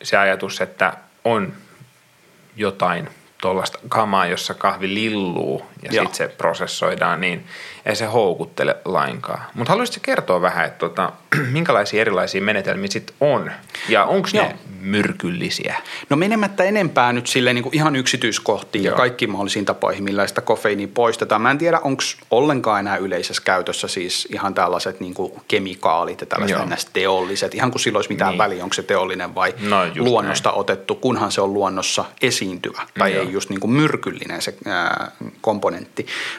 [0.03, 0.93] se ajatus, että
[1.25, 1.53] on
[2.57, 3.09] jotain
[3.41, 7.45] tuollaista kamaa, jossa kahvi lilluu ja sitten se prosessoidaan, niin
[7.87, 9.41] ei se houkuttele lainkaan.
[9.55, 11.13] Mutta haluaisitko kertoa vähän, että tota,
[11.53, 13.51] minkälaisia erilaisia menetelmiä sitten on
[13.89, 15.77] ja onko ne myrkyllisiä?
[16.11, 18.93] No menemättä enempää nyt sille niin kuin ihan yksityiskohtiin Joo.
[18.93, 21.43] ja kaikkiin mahdollisiin tapoihin, millä sitä kofeiinia poistetaan.
[21.43, 26.27] Mä en tiedä, onko ollenkaan enää yleisessä käytössä siis ihan tällaiset niin kuin kemikaalit ja
[26.27, 27.55] tällaiset teolliset.
[27.55, 28.39] Ihan kuin sillä olisi mitään Niin.
[28.39, 33.23] väliä, onko se teollinen vai No, luonnosta otettu, kunhan se on luonnossa esiintyvä tai Joo.
[33.23, 35.70] ei just niin kuin myrkyllinen se ää, komponentti.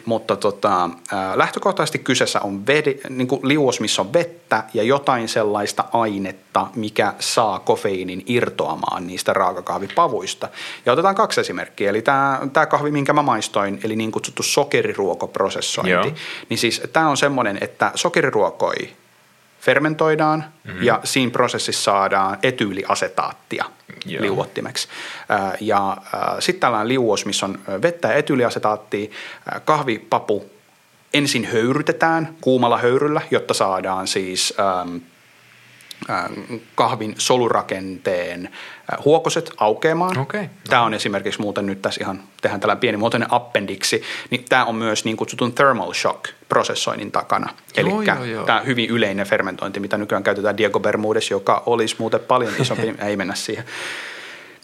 [0.05, 0.89] Mutta tota,
[1.35, 7.13] lähtökohtaisesti kyseessä on vedi, niin kuin liuos, missä on vettä ja jotain sellaista ainetta, mikä
[7.19, 10.49] saa kofeiinin irtoamaan niistä raakakahvipavuista.
[10.85, 11.89] Ja otetaan kaksi esimerkkiä.
[11.89, 15.91] Eli tämä, tämä kahvi, minkä mä maistoin, eli niin kutsuttu sokeriruokoprosessointi.
[15.91, 16.11] Joo.
[16.49, 18.75] Niin siis tämä on semmoinen, että sokeriruokoi
[19.61, 20.83] fermentoidaan mm-hmm.
[20.83, 23.65] ja siinä prosessissa saadaan etyyliasetaattia
[24.05, 24.23] Joo.
[24.23, 24.87] liuottimeksi.
[25.61, 25.97] Ja
[26.39, 29.11] sitten tällainen liuos, missä on vettä ja etyyliasetaattia,
[29.65, 30.45] kahvipapu
[31.13, 35.01] ensin höyrytetään kuumalla höyryllä, jotta saadaan siis äm,
[36.75, 38.49] kahvin solurakenteen
[38.93, 40.17] ä, huokoset aukeamaan.
[40.17, 40.49] Okei.
[40.69, 45.05] Tämä on esimerkiksi muuten nyt tässä ihan, tehdään tällainen pienimuotoinen appendiksi, niin tämä on myös
[45.05, 47.49] niin kutsutun thermal shock prosessoinnin takana.
[47.77, 47.89] Eli
[48.45, 53.15] tämä hyvin yleinen fermentointi, mitä nykyään käytetään Diego Bermudez, joka olisi muuten paljon isompi, ei
[53.15, 53.65] mennä siihen.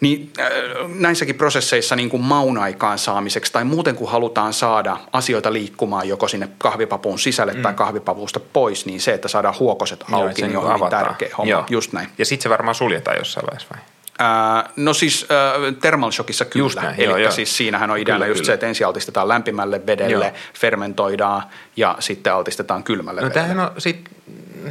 [0.02, 0.48] Niin äh,
[0.96, 6.28] näissäkin prosesseissa niin kuin maun aikaan saamiseksi tai muuten kun halutaan saada asioita liikkumaan joko
[6.28, 7.62] sinne kahvipapun sisälle mm.
[7.62, 11.06] tai kahvipavusta pois, niin se, että saadaan huokoset Joo, auki, se niin on hyvin avataan.
[11.06, 11.52] tärkeä homma.
[11.52, 11.66] Joo.
[11.70, 12.08] Just näin.
[12.18, 13.82] Ja sitten se varmaan suljetaan jossain vaiheessa vai?
[14.20, 16.64] Ää, no siis äh, thermal shockissa kyllä.
[16.66, 17.32] Just näin, Eli joo, joo.
[17.32, 18.46] siis siinähän on ideana Kyllä, just kyllä.
[18.46, 20.36] se, että ensin altistetaan lämpimälle vedelle, Joo.
[20.54, 21.44] fermentoidaan
[21.76, 23.48] ja sitten altistetaan kylmälle No vedelle.
[23.48, 24.10] tämähän on sit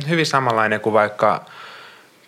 [0.08, 1.44] hyvin samanlainen kuin vaikka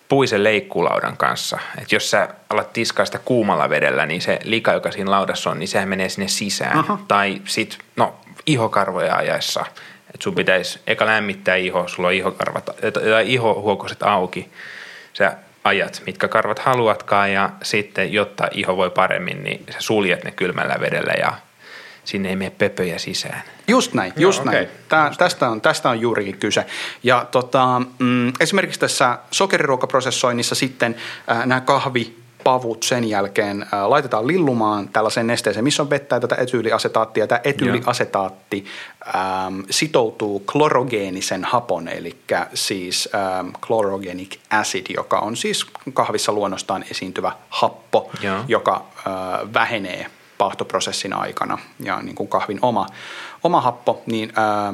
[0.09, 1.59] puisen leikkulaudan kanssa.
[1.81, 5.59] Että jos sä alat tiskaa sitä kuumalla vedellä, niin se lika, joka siinä laudassa on,
[5.59, 6.77] niin sehän menee sinne sisään.
[6.77, 6.99] Aha.
[7.07, 9.65] Tai sit, no, ihokarvoja ajaessa.
[9.99, 14.51] Että sun pitäisi eka lämmittää iho, sulla on ihokarvat, tai ihohuokoset auki.
[15.13, 20.31] Sä ajat, mitkä karvat haluatkaan ja sitten, jotta iho voi paremmin, niin sä suljet ne
[20.31, 21.33] kylmällä vedellä ja
[22.09, 23.43] sinne ei mene pöpöjä sisään.
[23.67, 24.53] Just näin, Joo, just okei.
[24.53, 24.67] näin.
[24.89, 26.65] Tää, tästä, on, tästä on juurikin kyse.
[27.03, 30.95] Ja tota, mm, esimerkiksi tässä sokeriruokaprosessoinnissa sitten
[31.31, 36.35] äh, nämä kahvipavut sen jälkeen äh, laitetaan lillumaan tällaiseen nesteeseen, missä on vettä ja tätä
[36.35, 37.27] etyyliasetaattia.
[37.27, 38.65] Tämä etyyliasetaatti
[39.15, 42.15] ähm, sitoutuu klorogeenisen hapon, eli
[42.53, 48.37] siis ähm, chlorogenic acid, joka on siis kahvissa luonnostaan esiintyvä happo, Joo.
[48.47, 50.05] joka äh, vähenee
[50.39, 52.85] paahtoprosessin aikana ja niin kuin kahvin oma,
[53.43, 54.73] oma happo, niin ää,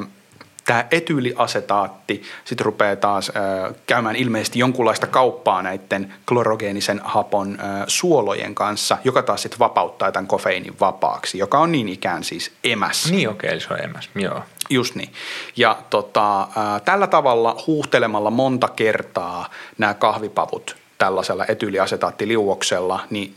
[0.66, 8.56] tämä etyyliasetaatti sitten rupeaa taas ää, käymään ilmeisesti jonkunlaista kauppaa näiden klorogeenisen hapon ää, suolojen
[8.56, 13.12] kanssa, joka taas sitten vapauttaa tämän kofeiinin vapaaksi, joka on niin ikään siis emäs.
[13.12, 14.10] Niin okei, eli se on emäs.
[14.16, 14.42] Joo.
[14.70, 15.14] Just niin.
[15.56, 23.36] Ja tota, ää, tällä tavalla huuhtelemalla monta kertaa nämä kahvipavut tällaisella etyyliasetaattiliuoksella, niin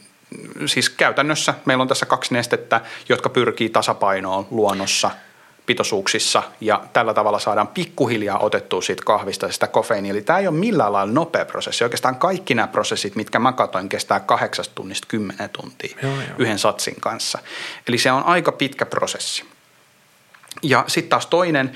[0.66, 5.10] siis käytännössä meillä on tässä kaksi nestettä, jotka pyrkii tasapainoon luonnossa
[5.66, 10.10] pitoisuuksissa ja tällä tavalla saadaan pikkuhiljaa otettua siitä kahvista sitä kofeiinia.
[10.10, 11.84] Eli tämä ei ole millään lailla nopea prosessi.
[11.84, 16.22] Oikeastaan kaikki nämä prosessit, mitkä mä katoin, kestää kahdeksasta tunnista kymmenen tuntia Joo, joo.
[16.38, 17.38] yhden satsin kanssa.
[17.88, 19.44] Eli se on aika pitkä prosessi.
[20.62, 21.72] Ja sitten taas toinen,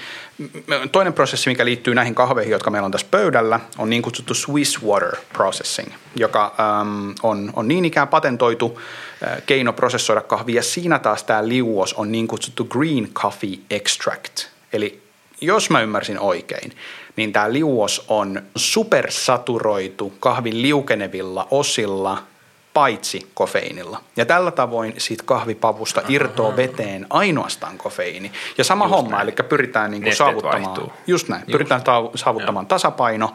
[0.92, 4.82] toinen prosessi, mikä liittyy näihin kahveihin, jotka meillä on tässä pöydällä, on niin kutsuttu Swiss
[4.82, 8.80] Water Processing, joka äm, on, on niin ikään patentoitu
[9.28, 10.62] äh, keino prosessoida kahvia.
[10.62, 14.46] Siinä taas tämä liuos on niin kutsuttu Green Coffee Extract.
[14.72, 15.02] Eli
[15.40, 16.72] jos mä ymmärsin oikein,
[17.16, 22.22] niin tämä liuos on supersaturoitu kahvin liukenevilla osilla–
[22.74, 24.00] paitsi kofeiinilla.
[24.16, 28.32] Ja tällä tavoin siitä kahvipavusta irtoaa veteen ainoastaan kofeiini.
[28.58, 29.22] Ja sama Just homma, näin.
[29.22, 30.92] eli pyritään niin kuin Nesteet saavuttamaan, vaihtuu.
[31.06, 31.52] just näin, Just.
[31.52, 31.82] pyritään
[32.14, 33.34] saavuttamaan tasapaino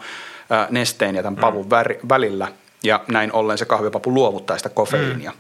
[0.50, 2.48] ää, nesteen ja tämän pavun väri, välillä,
[2.84, 5.32] ja näin ollen se kahvipapu luovuttaa sitä kofeiinia.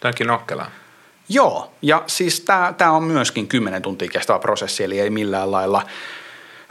[0.00, 0.70] Toikin nokkelaa.
[1.28, 2.44] Joo, ja siis
[2.78, 5.82] tämä on myöskin 10 tuntia kestävä prosessi, eli ei millään lailla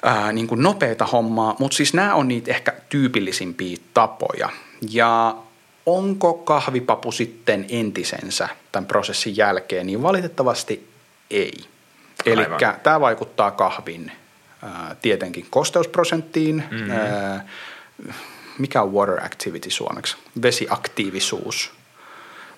[0.04, 4.50] ää, niin kuin nopeata hommaa, mutta siis nämä on niitä ehkä tyypillisimpiä tapoja.
[4.92, 5.36] Ja
[5.96, 10.90] onko kahvipapu sitten entisensä tämän prosessin jälkeen, niin valitettavasti
[11.32, 11.54] ei.
[12.26, 12.44] Eli
[12.84, 14.12] tämä vaikuttaa kahvin
[14.64, 16.92] ää, tietenkin kosteusprosenttiin, mm-hmm.
[16.92, 17.48] ää,
[18.58, 21.79] mikä on water activity suomeksi, vesiaktiivisuus.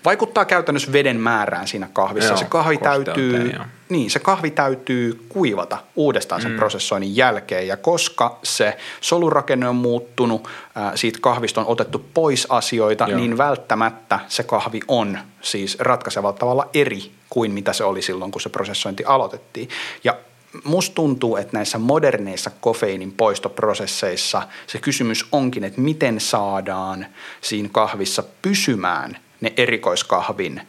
[0.06, 2.30] Vaikuttaa käytännössä veden määrään siinä kahvissa.
[2.30, 3.54] Joo, se kahvi täytyy,
[3.90, 6.58] niin, se kahvi täytyy kuivata uudestaan sen mm.
[6.58, 13.06] prosessoinnin jälkeen ja koska se solurakenne on muuttunut, ää, siitä kahvista on otettu pois asioita,
[13.08, 13.20] Joo.
[13.20, 18.42] niin välttämättä se kahvi on siis ratkaisevalla tavalla eri kuin mitä se oli silloin, kun
[18.42, 19.70] se prosessointi aloitettiin.
[20.04, 20.16] Ja
[20.64, 27.06] musta tuntuu, että näissä moderneissa kofeiinin poistoprosesseissa se kysymys onkin, että miten saadaan
[27.42, 30.62] siinä kahvissa pysymään ne erikoiskahvin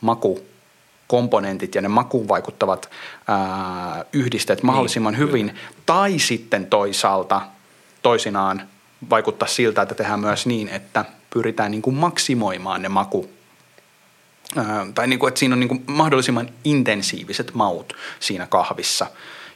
[0.00, 2.90] makukomponentit ja ne makuun vaikuttavat
[3.28, 5.54] ää, yhdisteet mahdollisimman Niin, hyvin.
[5.86, 7.40] Tai sitten toisaalta
[8.02, 8.68] toisinaan
[9.10, 13.30] vaikuttaa siltä, että tehdään myös niin, että pyritään niin kuin maksimoimaan ne maku
[14.56, 19.06] Ää, tai niin kuin, että siinä on niin kuin mahdollisimman intensiiviset maut siinä kahvissa,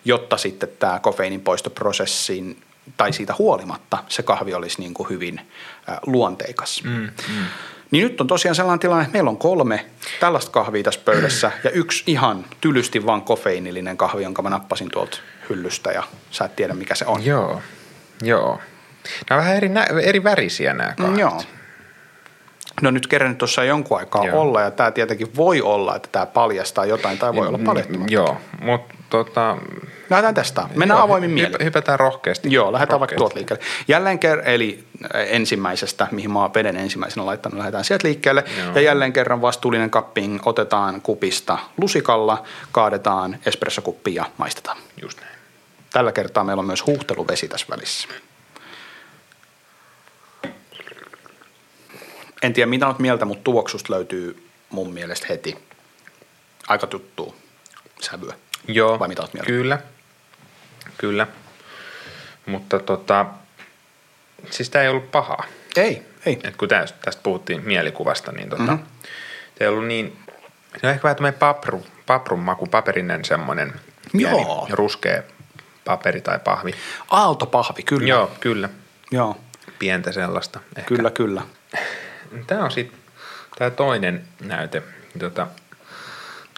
[0.05, 2.63] jotta sitten tämä kofeiinin poistoprosessin
[2.97, 5.41] tai siitä huolimatta se kahvi olisi niin kuin hyvin
[5.87, 6.83] ää, luonteikas.
[6.85, 6.91] Mm,
[7.29, 7.45] mm.
[7.91, 9.87] Niin nyt on tosiaan sellainen tilanne, että meillä on kolme
[10.21, 15.19] tällaista kahvia tässä pöydässä ja yksi ihan tylysti vaan kofeiinillinen kahvi, jonka mä nappasin tuolta
[15.49, 17.25] hyllystä ja sä et tiedä mikä se on.
[17.25, 17.61] Joo,
[18.23, 18.61] joo.
[19.31, 21.19] Nämä on vähän eri, nä- eri värisiä nämä kahvit.
[21.19, 21.43] Joo.
[22.83, 24.41] No nyt kerran tuossa jonkun aikaa Joo.
[24.41, 28.15] olla ja tämä tietenkin voi olla, että tämä paljastaa jotain tai voi olla paljastamatta.
[28.15, 29.57] Joo, mutta tota,
[30.11, 30.69] Lähdetään testaa.
[30.75, 31.65] Mennään joo, avoimin hyp- mielin.
[31.65, 32.53] Hypätään rohkeasti.
[32.53, 33.65] Joo, lähdetään vaikka tuolta liikkeelle.
[33.89, 38.45] Jälleen kerran, eli äh, ensimmäisestä, mihin mä oon veden ensimmäisenä laittanut, lähdetään sieltä liikkeelle.
[38.59, 38.75] Joo.
[38.75, 44.77] Ja jälleen kerran vastuullinen cupping otetaan kupista lusikalla, kaadetaan espressokuppiin ja maistetaan.
[45.03, 45.35] Just näin.
[45.93, 48.09] Tällä kertaa meillä on myös huuhteluvesi tässä välissä.
[52.43, 55.59] En tiedä mitä olet mieltä, mutta tuoksusta löytyy mun mielestä heti
[56.69, 57.35] aika tuttua
[58.01, 58.35] sävyä.
[58.69, 59.47] Joo, Vai mitä oot mieltä?
[59.47, 59.79] kyllä.
[61.01, 61.27] Kyllä.
[62.47, 63.27] Mutta tota,
[64.51, 65.45] siis tämä ei ollut pahaa.
[65.77, 66.41] Ei, ei.
[66.45, 68.73] Et kun tästä, tästä puhuttiin mielikuvasta, niin tota, Mhm.
[68.73, 68.87] mm-hmm.
[69.61, 70.19] ei ollut niin,
[70.81, 73.73] se on ehkä vähän tämmöinen papru, paprun maku, paperinen semmoinen
[74.13, 74.67] pieni Joo.
[74.71, 75.23] ruskea
[75.85, 76.75] paperi tai pahvi.
[77.11, 78.09] Aaltopahvi, kyllä.
[78.09, 78.69] Joo, kyllä.
[79.11, 79.37] Joo,
[79.79, 80.61] Pientä sellaista.
[80.77, 80.89] Ehkä.
[80.95, 81.43] kyllä, kyllä.
[82.47, 82.99] Tämä on sitten
[83.59, 84.83] tämä toinen näyte.
[85.19, 85.47] Tota,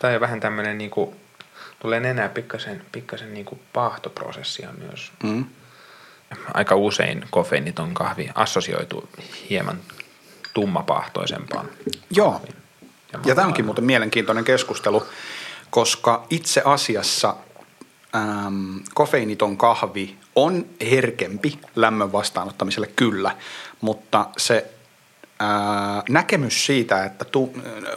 [0.01, 1.17] tämä on vähän tämmöinen niinku,
[1.83, 5.13] tulee enää pikkasen, pikkasen niinku paahtoprosessia myös.
[5.23, 5.45] Mm.
[6.55, 9.09] Aika usein kofeiiniton kahvi assosioituu
[9.51, 9.79] hieman
[10.55, 11.69] tummapahtoisempaan.
[12.11, 12.41] Joo.
[13.13, 15.07] Ja Ja tämä onkin muuten mielenkiintoinen keskustelu,
[15.71, 17.37] koska itse asiassa
[18.17, 23.37] äm, kofeiiniton kahvi on herkempi lämmön vastaanottamiselle kyllä,
[23.81, 24.71] mutta se
[26.09, 27.55] näkemys siitä, että tu,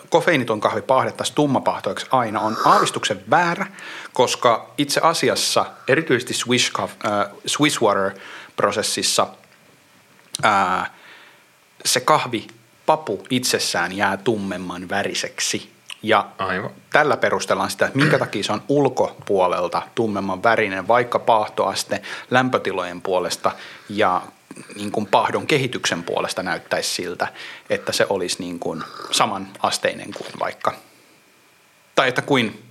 [0.09, 3.67] kofeiiniton kahvi paahdettaisiin tummapahtoiksi aina on aavistuksen väärä,
[4.13, 9.27] koska itse asiassa erityisesti Swiss, Cof- ää, Swiss Water-prosessissa
[10.43, 10.93] ää,
[11.85, 12.47] se kahvi
[12.85, 15.74] papu itsessään jää tummemman väriseksi.
[16.05, 16.69] Ja Aivan.
[16.91, 23.51] tällä perustellaan sitä, että minkä takia se on ulkopuolelta tummemman värinen, vaikka paahtoaste lämpötilojen puolesta
[23.89, 24.21] ja
[24.75, 27.27] niin kuin pahdon kehityksen puolesta näyttäisi siltä,
[27.69, 30.73] että se olisi niin kuin saman asteinen kuin vaikka,
[31.95, 32.63] tai että kuin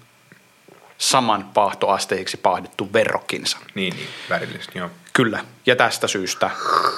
[0.98, 3.58] saman paahtoasteiksi paahdettu verrokkinsa.
[3.74, 4.90] Niin, niin, värillistä, joo.
[5.12, 6.50] Kyllä, ja tästä syystä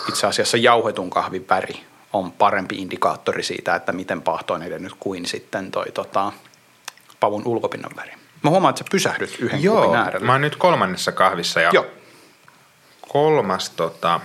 [0.08, 1.86] itse asiassa jauhetun kahvin väri
[2.18, 6.32] on parempi indikaattori siitä, että miten paahto on edennyt kuin sitten toi tota,
[7.20, 8.12] pavun ulkopinnan väri.
[8.42, 10.26] Mä huomaan, että sä pysähdyt yhden Joo, kupin äärellä.
[10.26, 11.86] mä oon nyt kolmannessa kahvissa ja Joo,
[13.08, 14.20] kolmas tota,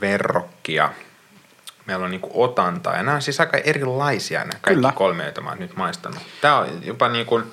[0.00, 0.90] verrokkia.
[1.86, 4.92] Meillä on niinku otanta ja nämä on siis aika erilaisia nämä kaikki Kyllä.
[4.92, 6.18] kolme, joita mä oon nyt maistanut.
[6.40, 7.44] Tää on jopa niin kuin,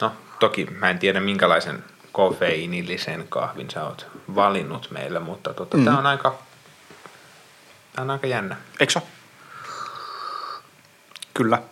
[0.00, 5.84] no toki mä en tiedä minkälaisen kofeiinillisen kahvin sä oot valinnut meille, mutta tota, Mm.
[5.84, 6.38] tää on aika,
[7.98, 8.56] tää on aika jännä.
[8.80, 9.00] eikö?
[11.34, 11.62] Kyllä.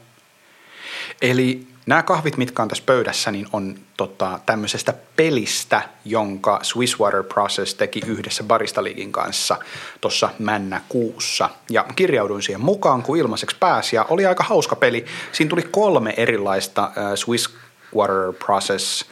[1.22, 7.74] Eli nämä kahvit, mitkä on tässä pöydässä, niin on tota, tämmöisestä pelistä, jonka Swisswater Process
[7.74, 9.56] teki yhdessä Barista Leaguein kanssa
[10.00, 11.50] tuossa männäkuussa.
[11.70, 15.04] Ja kirjauduin siihen mukaan, kun ilmaiseksi pääsi, ja oli aika hauska peli.
[15.32, 19.04] Siinä tuli kolme erilaista äh, Swisswater Process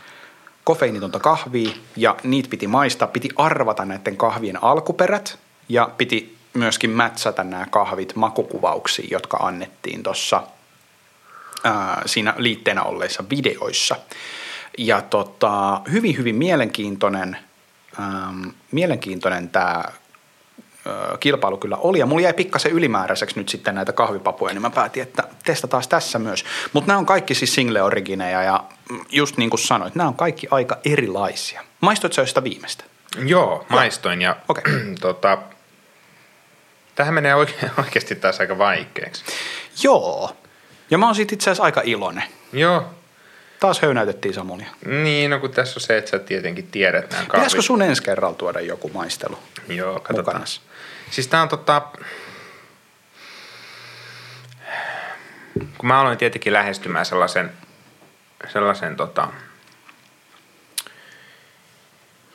[0.65, 7.45] kofeiinitonta kahvia, ja niitä piti maistaa, piti arvata näiden kahvien alkuperät, ja piti myöskin mätsätä
[7.45, 10.43] nämä kahvit makukuvauksiin, jotka annettiin tuossa
[12.07, 13.97] siinä liitteenä olleissa videoissa.
[14.79, 17.37] Ja tota, hyvin, hyvin mielenkiintoinen,
[18.01, 19.85] ähm, mielenkiintoinen tämä
[21.21, 21.99] kilpailu kyllä oli.
[21.99, 26.19] Ja mulla jäi pikkasen ylimääräiseksi nyt sitten näitä kahvipapuja, niin mä päätin, että testataan tässä
[26.19, 26.45] myös.
[26.73, 28.65] Mutta nämä on kaikki siis single origineja ja
[29.11, 31.65] just niin kuin sanoit, nämä on kaikki aika erilaisia.
[31.81, 32.85] Maistoit sä jo sitä viimeistä?
[33.27, 34.65] Joo, maistoin ja Okei.
[35.01, 35.39] tota,
[36.95, 39.25] Tähän menee oike- oikeasti taas aika vaikeaksi.
[39.83, 40.37] Joo.
[40.91, 42.25] Ja mä oon siitä itse asiassa aika iloinen.
[42.53, 42.91] Joo,
[43.61, 44.67] Taas höynäytettiin Samulia.
[44.87, 47.33] niin no kun tässä on se, että sä tietenkin tiedät nämä kahvit.
[47.33, 50.37] Pitäisikö sun ensi kerralla tuoda joku maistelu Joo, katsotaan.
[50.37, 50.45] mukana?
[51.11, 51.83] Siis tää on tota...
[55.79, 57.53] Kun mä aloin tietenkin lähestymään sellaisen,
[58.53, 59.29] sellaisen tota,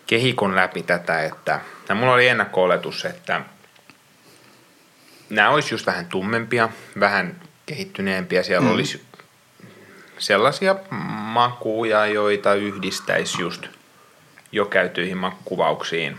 [0.07, 3.41] kehikon läpi tätä, että ja mulla oli ennakko-oletus, että
[5.29, 8.43] nämä olisi just vähän tummempia, vähän kehittyneempiä.
[8.43, 8.73] Siellä mm.
[8.73, 9.05] olisi
[10.17, 10.75] sellaisia
[11.09, 13.67] makuja, joita yhdistäisi just
[14.51, 16.17] jo käytyihin makkuvauksiin.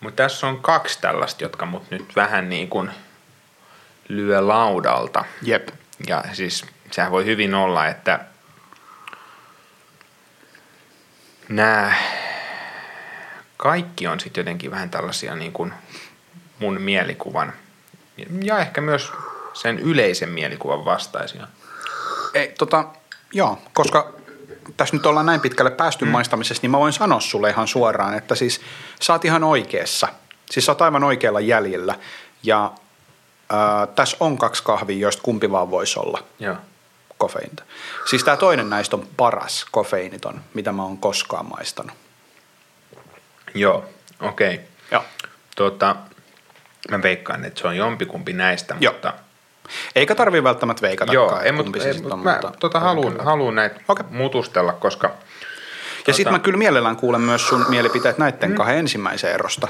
[0.00, 2.90] Mutta tässä on kaksi tällaista, jotka mut nyt vähän niin kuin
[4.08, 5.24] lyö laudalta.
[5.42, 5.68] Jep.
[6.06, 8.20] Ja siis sehän voi hyvin olla, että
[11.48, 11.94] nämä
[13.56, 15.72] kaikki on sitten jotenkin vähän tällaisia niin kuin
[16.58, 17.52] mun mielikuvan
[18.42, 19.12] ja ehkä myös
[19.52, 21.46] sen yleisen mielikuvan vastaisia.
[22.34, 22.84] Ei, tota,
[23.32, 24.14] joo, koska
[24.76, 26.10] tässä nyt ollaan näin pitkälle päästy mm.
[26.10, 28.60] maistamisessa, niin mä voin sanoa sulle ihan suoraan, että siis
[29.00, 30.08] sä oot ihan oikeassa.
[30.50, 31.94] Siis sä oot aivan oikealla jäljellä.
[32.42, 32.72] Ja
[33.50, 36.56] ää, tässä on kaksi kahvia, joista kumpi vaan voisi olla Joo.
[37.18, 37.62] kofeiinita.
[38.10, 41.96] Siis tämä toinen näistä on paras kofeiiniton, mitä mä oon koskaan maistanut.
[43.54, 43.84] Joo,
[44.20, 44.54] okei.
[44.54, 44.66] Okay.
[44.90, 45.04] Joo.
[45.56, 45.96] Tota,
[46.90, 48.92] mä veikkaan, että se on jompikumpi näistä, Joo.
[48.92, 49.12] mutta
[49.94, 52.18] Eikä tarvi välttämättä veikatakaan, Joo, ei, mutta, ei, sitten on.
[52.18, 54.06] mä mutta tota, haluan, haluan näitä Okei.
[54.10, 55.10] mutustella, koska
[56.06, 58.56] Ja sitten mä kyllä mielellään kuulen myös sun mielipiteet näiden mm.
[58.56, 59.68] kahden ensimmäisen erosta.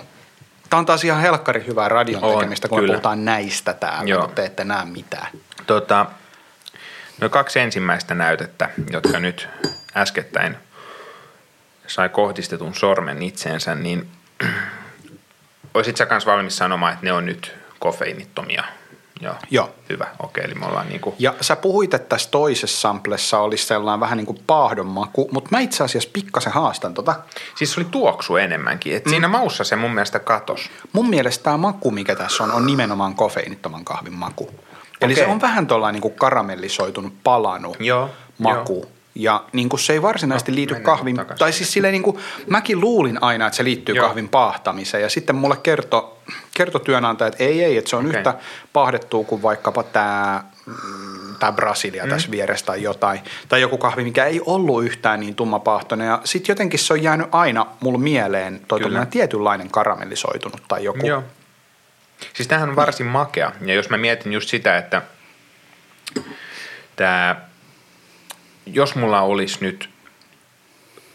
[0.71, 2.93] Tämä on taas ihan helkkari hyvää radion On, tekemistä, kun kyllä.
[2.93, 4.21] me puhutaan näistä täällä, Joo.
[4.21, 5.27] mutta te ette näe mitään.
[5.67, 6.07] tota,
[7.21, 9.49] no kaksi ensimmäistä näytettä, jotka nyt
[9.97, 10.57] äskettäin
[11.87, 14.09] sai kohdistetun sormen itseensä, niin
[15.75, 18.65] olisit sä kanssa valmis sanomaan, että ne on nyt kofeiinittomia?
[19.21, 19.35] Joo.
[19.51, 19.75] Joo.
[19.91, 24.01] Hyvä, okei, eli me ollaan niinku, Ja sä puhuit, että tässä toisessa samplessa olisi sellainen
[24.01, 27.15] vähän niin kuin paahdon maku, mutta mä itse asiassa pikkasen haastan tota.
[27.55, 29.11] siis se oli tuoksu enemmänkin, että mm.
[29.11, 30.71] siinä maussa se mun mielestä katos.
[30.93, 34.51] Mun mielestä tämä maku, mikä tässä on, on nimenomaan kofeiinittoman kahvin maku.
[35.01, 35.25] Eli Okei.
[35.25, 38.75] se on vähän tuollainen niin kuin karamellisoitunut, palanu Joo, maku.
[38.75, 38.94] joo.
[39.15, 41.39] Ja niin kuin se ei varsinaisesti No, liity kahvin, takaisin.
[41.39, 44.07] tai siis silleen niin kuin, mäkin luulin aina, että se liittyy Joo.
[44.07, 45.03] kahvin paahtamiseen.
[45.03, 46.13] Ja sitten mulle kertoi
[46.55, 48.19] kerto työnantaja, että ei, ei, että se on Okei.
[48.19, 48.35] yhtä
[48.73, 50.45] paahdettua kuin vaikkapa tämä
[51.39, 52.11] tämä Brasilia mm.
[52.11, 56.53] tässä vieressä tai jotain, tai joku kahvi, mikä ei ollut yhtään niin tummapaahtoinen, ja sitten
[56.53, 61.07] jotenkin se on jäänyt aina mulle mieleen toi tietynlainen karamellisoitunut tai joku.
[61.07, 61.23] Joo.
[62.35, 63.53] Siis tämähän on varsin makea.
[63.61, 65.03] Ja jos mä mietin just sitä, että
[66.97, 67.49] tää,
[68.67, 69.91] jos mulla olisi nyt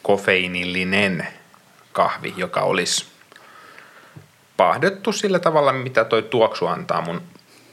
[0.03, 1.27] kofeiinillinen
[1.91, 3.05] kahvi, joka olisi
[4.57, 7.21] pahdettu sillä tavalla, mitä toi tuoksu antaa mun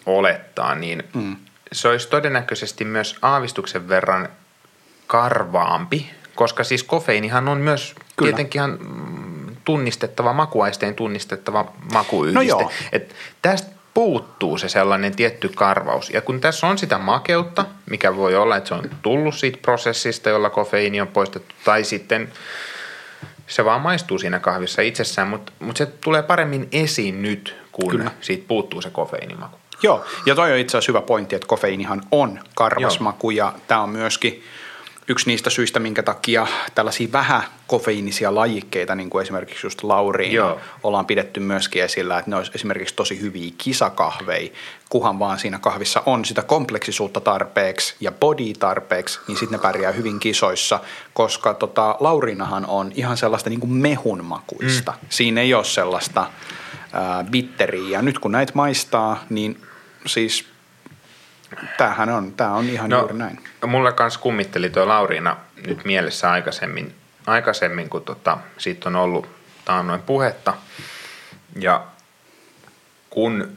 [0.07, 1.37] olettaa, niin mm.
[1.73, 4.29] se olisi todennäköisesti myös aavistuksen verran
[5.07, 8.29] karvaampi, koska siis kofeiinihan on myös Kyllä.
[8.29, 8.79] Tietenkin ihan
[9.65, 12.39] tunnistettava, makuaisteen tunnistettava makuyhdiste.
[12.39, 12.71] No joo.
[12.93, 16.11] Et tästä puuttuu se sellainen tietty karvaus.
[16.11, 20.29] Ja kun tässä on sitä makeutta, mikä voi olla, että se on tullut siitä prosessista,
[20.29, 22.33] jolla kofeiini on poistettu, tai sitten
[23.47, 28.11] se vaan maistuu siinä kahvissa itsessään, mutta, mutta se tulee paremmin esiin nyt, kun Kyllä.
[28.21, 29.59] Siitä puuttuu se kofeiinimaku.
[29.83, 33.05] Joo, ja toi on itse asiassa hyvä pointti, että kofeiinihan on karvas Joo.
[33.05, 34.45] maku ja tämä on myöskin
[35.09, 40.61] yksi niistä syistä, minkä takia tällaisia vähän kofeiinisia lajikkeita, niin kuin esimerkiksi just lauriin, Joo.
[40.83, 44.51] ollaan pidetty myöskin esillä, että ne olisi esimerkiksi tosi hyviä kisakahveja,
[44.89, 49.93] kuhan vaan siinä kahvissa on sitä kompleksisuutta tarpeeksi ja body tarpeeksi, niin sitten ne pärjää
[49.93, 50.81] hyvin kisoissa,
[51.15, 54.93] koska tota, lauriinahan on ihan sellaista niin kuin mehun makuista.
[54.93, 55.07] Mm.
[55.09, 56.31] Siinä ei ole sellaista
[56.93, 59.61] ää, bitteriä, ja nyt kun näitä maistaa, niin
[60.07, 60.56] siis
[61.77, 63.45] tämähän on, tämä on ihan no, juuri näin.
[63.67, 66.95] Mulla kanssa kummitteli tuo Lauriina nyt mielessä aikaisemmin,
[67.27, 69.29] aikaisemmin kun tota, siitä on ollut
[69.65, 70.55] taannoin puhetta.
[71.59, 71.85] Ja
[73.11, 73.57] kun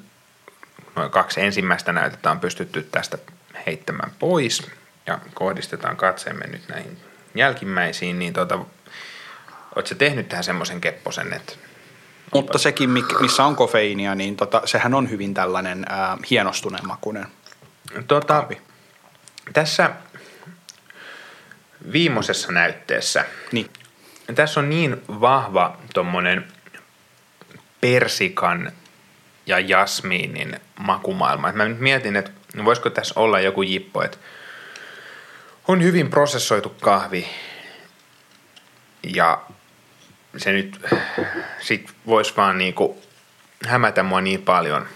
[0.95, 3.17] noin kaksi ensimmäistä näytettä on pystytty tästä
[3.65, 4.71] heittämään pois
[5.07, 6.97] ja kohdistetaan katseemme nyt näihin
[7.35, 8.59] jälkimmäisiin, niin tota,
[9.75, 11.53] ootko tehnyt tähän semmoisen kepposen, että
[12.33, 12.89] Mutta sekin,
[13.21, 17.27] missä on kofeiinia, niin tota, sehän on hyvin tällainen ää, hienostuneen makuinen.
[18.07, 18.47] Tota,
[19.53, 19.89] tässä
[21.91, 23.69] viimeisessä näytteessä, Niin.
[24.35, 26.47] tässä on niin vahva tuommoinen
[27.81, 28.71] persikan
[29.45, 31.51] ja jasmiinin makumaailma.
[31.51, 32.31] Mä nyt mietin, että
[32.65, 34.17] voisiko tässä olla joku jippo, että
[35.67, 37.27] on hyvin prosessoitu kahvi
[39.03, 39.41] ja
[40.37, 40.81] se nyt
[41.59, 43.01] sit voisi vaan niinku
[43.67, 44.87] hämätä mua niin paljon,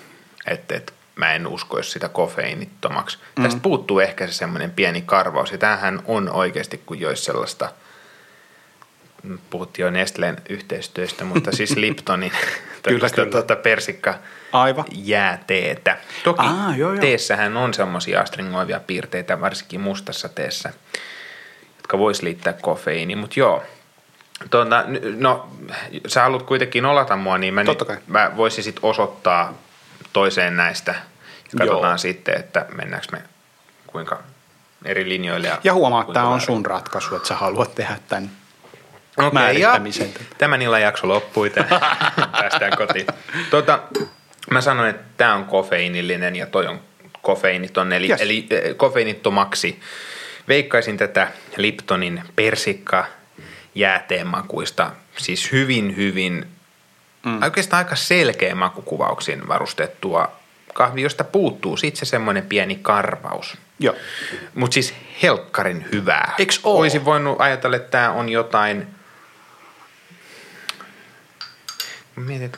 [0.45, 3.17] että, että mä en uskoisi sitä kofeiinittomaksi.
[3.37, 3.43] Mm.
[3.43, 7.69] Tästä puuttuu ehkä se semmoinen pieni karvaus, ja tämähän on oikeasti, kun joisi sellaista,
[9.49, 12.31] puhuttiin jo Nestlen yhteistyöstä, mutta siis Liptonin
[12.83, 13.31] Kyllä, kyllä.
[13.31, 14.15] Tuota persikka
[14.51, 14.85] Aivan.
[14.91, 15.97] jääteetä.
[16.23, 17.01] Toki Aa, joo, joo.
[17.01, 20.73] teessähän on semmoisia astringoivia piirteitä, varsinkin mustassa teessä,
[21.77, 23.63] jotka voisi liittää kofeiiniin, mutta joo.
[24.49, 24.83] Tuota,
[25.17, 25.47] no,
[26.07, 28.03] sä haluat kuitenkin olata mua, niin mä, Totta nyt, kai.
[28.07, 29.53] mä voisin sit osoittaa
[30.13, 30.91] toiseen näistä.
[30.91, 31.97] Ja katsotaan Joo.
[31.97, 33.21] sitten, että mennäänkö me
[33.87, 34.23] kuinka
[34.85, 35.47] eri linjoille.
[35.47, 38.31] Ja, Ja huomaa, että tämä on sun ratkaisu, että sä haluat tehdä tämän.
[39.17, 40.07] Okei, määrittämisen.
[40.19, 41.51] ja tämän illan jakso loppui,
[42.39, 43.07] päästään kotiin.
[43.49, 43.79] Tota,
[44.51, 46.81] mä sanoin, että tämä on kofeiinillinen ja toi on
[47.21, 48.21] kofeiiniton, eli, Yes.
[48.21, 49.79] eli eh, kofeiinittomaksi.
[50.47, 53.05] Veikkaisin tätä Liptonin persikka
[53.75, 56.45] jääteenmakuista, siis hyvin, hyvin,
[57.25, 57.43] mm.
[57.43, 60.31] oikeastaan aika selkeä makukuvauksin varustettua
[60.73, 63.57] kahvi, josta puuttuu sitten se semmoinen pieni karvaus.
[63.79, 63.95] Joo.
[64.55, 64.93] Mutta siis
[65.23, 66.33] helkkarin hyvää.
[66.37, 66.79] Eiks oo?
[66.79, 68.87] Olisin voinut ajatella, että tämä on jotain...
[72.41, 72.57] Että...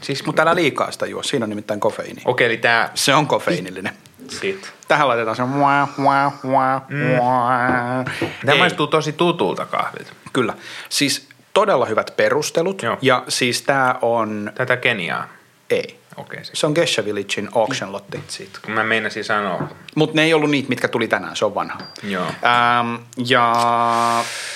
[0.00, 2.22] Siis, Mutta älä liikaa sitä juo, siinä on nimittäin kofeiini.
[2.24, 2.90] Okei, eli tämä...
[2.94, 3.94] Se on kofeiinillinen.
[4.28, 4.72] Sit.
[4.88, 6.82] Tähän laitetaan se wah, wah, wah,
[7.18, 8.04] wah.
[8.40, 10.12] Tämä Ei, maistuu tosi tutulta kahvilta.
[10.32, 10.54] Kyllä.
[10.88, 12.82] Siis todella hyvät perustelut.
[12.82, 12.98] Joo.
[13.02, 15.28] Ja siis tämä on, Tätä Keniaa.
[15.70, 15.98] ei.
[16.16, 16.54] Okei, sit.
[16.56, 18.20] Se on Gesha Villagein auction lotti.
[18.28, 18.58] sit.
[18.64, 19.68] Kun mä meinasin sanoa.
[19.94, 21.78] Mutta ne ei ollut niitä, mitkä tuli tänään, se on vanha.
[22.02, 22.26] Joo.
[22.26, 22.94] Ähm,
[23.26, 23.54] ja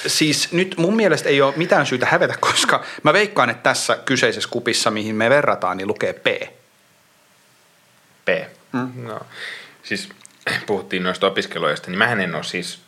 [0.07, 4.51] siis nyt mun mielestä ei ole mitään syytä hävetä, koska mä veikkaan, että tässä kyseisessä
[4.53, 6.26] kupissa, mihin me verrataan, niin lukee P.
[8.24, 8.28] P.
[8.72, 8.90] Mm.
[9.07, 9.20] No.
[9.82, 10.09] Siis
[10.66, 12.80] puhuttiin noista opiskeluista, niin mä en ole siis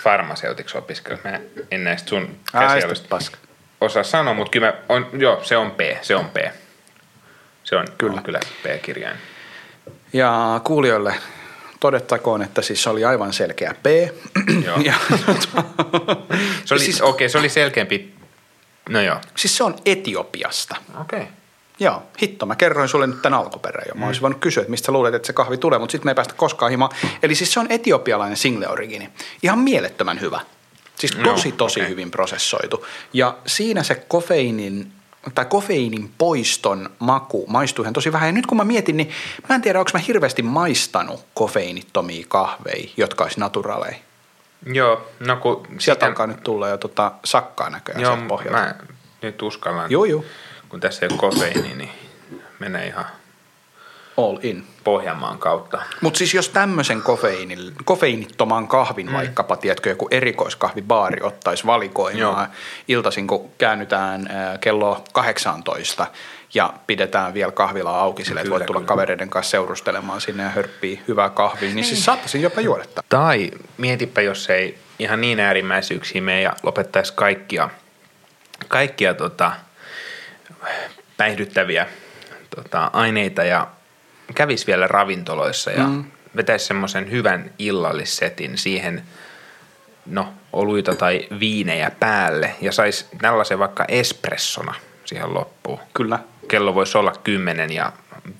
[0.00, 1.24] farmaseutiksi opiskellut.
[1.24, 1.40] Mä
[1.70, 2.38] en näistä sun
[2.94, 3.47] sitten paska.
[3.80, 6.36] Osaa sanoa, mutta kyllä mä on, joo, se on P, se on P.
[7.64, 8.12] Se on Kyllä.
[8.16, 9.16] on kyllä P-kirjain.
[10.12, 11.14] Ja kuulijoille
[11.80, 13.86] todettakoon, että siis se oli aivan selkeä P.
[14.64, 14.78] Joo.
[14.80, 14.94] ja,
[16.64, 18.14] Se oli, Siis- okei, se oli selkeämpi.
[18.88, 19.16] No joo.
[19.36, 20.76] siis se on Etiopiasta.
[21.00, 21.20] Okei.
[21.20, 21.32] Okay.
[21.80, 23.94] Joo, hitto, mä kerroin sulle nyt tämän alkuperän jo.
[23.94, 26.10] Mä olisin voinut kysyä, että mistä sä luulet, että se kahvi tulee, mutta sitten me
[26.10, 26.90] ei päästä koskaan himaan.
[27.22, 29.08] Eli siis se on etiopialainen single origini.
[29.42, 30.40] Ihan mielettömän hyvä.
[30.98, 31.90] Siis tosi, tosi okei.
[31.90, 32.86] hyvin prosessoitu.
[33.12, 34.92] Ja siinä se kofeiinin
[35.34, 38.28] tai kofeiinin poiston maku maistuu ihan tosi vähän.
[38.28, 39.10] Ja nyt kun mä mietin, niin
[39.48, 43.96] mä en tiedä, onko mä hirveästi maistanut kofeiinittomia kahveja, jotka olisi naturaleja.
[44.72, 48.58] Joo, no kun Sieltä sitä- alkaa nyt tulla jo tota sakkaa näköjään Joo, sieltä pohjalta.
[48.58, 48.74] mä
[49.22, 49.90] nyt uskallan.
[49.90, 50.24] Joo, joo.
[50.68, 51.90] Kun tässä ei ole kofeiini, niin
[52.58, 53.04] menee ihan
[54.18, 54.64] All in.
[54.84, 55.82] Pohjanmaan kautta.
[56.00, 59.12] Mutta siis jos tämmöisen kofeiinil, kofeiinittoman kahvin mm.
[59.12, 62.46] vaikkapa, tiedätkö, joku erikoiskahvibaari ottaisi valikoimaan Joo.
[62.88, 66.06] iltaisin, kun käännytään kello 18
[66.54, 68.88] ja pidetään vielä kahvilaa auki sille, että voit tulla kyllä.
[68.88, 73.04] kavereiden kanssa seurustelemaan sinne ja hörppii hyvää kahvia, niin siis saattaisin jopa juoda tämän.
[73.08, 77.70] Tai mietipä, jos ei ihan niin äärimmäisyyksiä mene ja lopettaisi kaikkia,
[78.68, 79.52] kaikkia tota,
[81.16, 81.86] päihdyttäviä
[82.56, 83.66] tota, aineita ja
[84.34, 86.04] kävisi vielä ravintoloissa ja mm.
[86.36, 89.02] vetäisi semmoisen hyvän illallissetin siihen,
[90.06, 94.74] no, oluita tai viinejä päälle ja saisi tällaisen vaikka espressona
[95.04, 95.80] siihen loppuun.
[95.94, 96.18] Kyllä.
[96.48, 97.92] Kello voisi olla kymmenen ja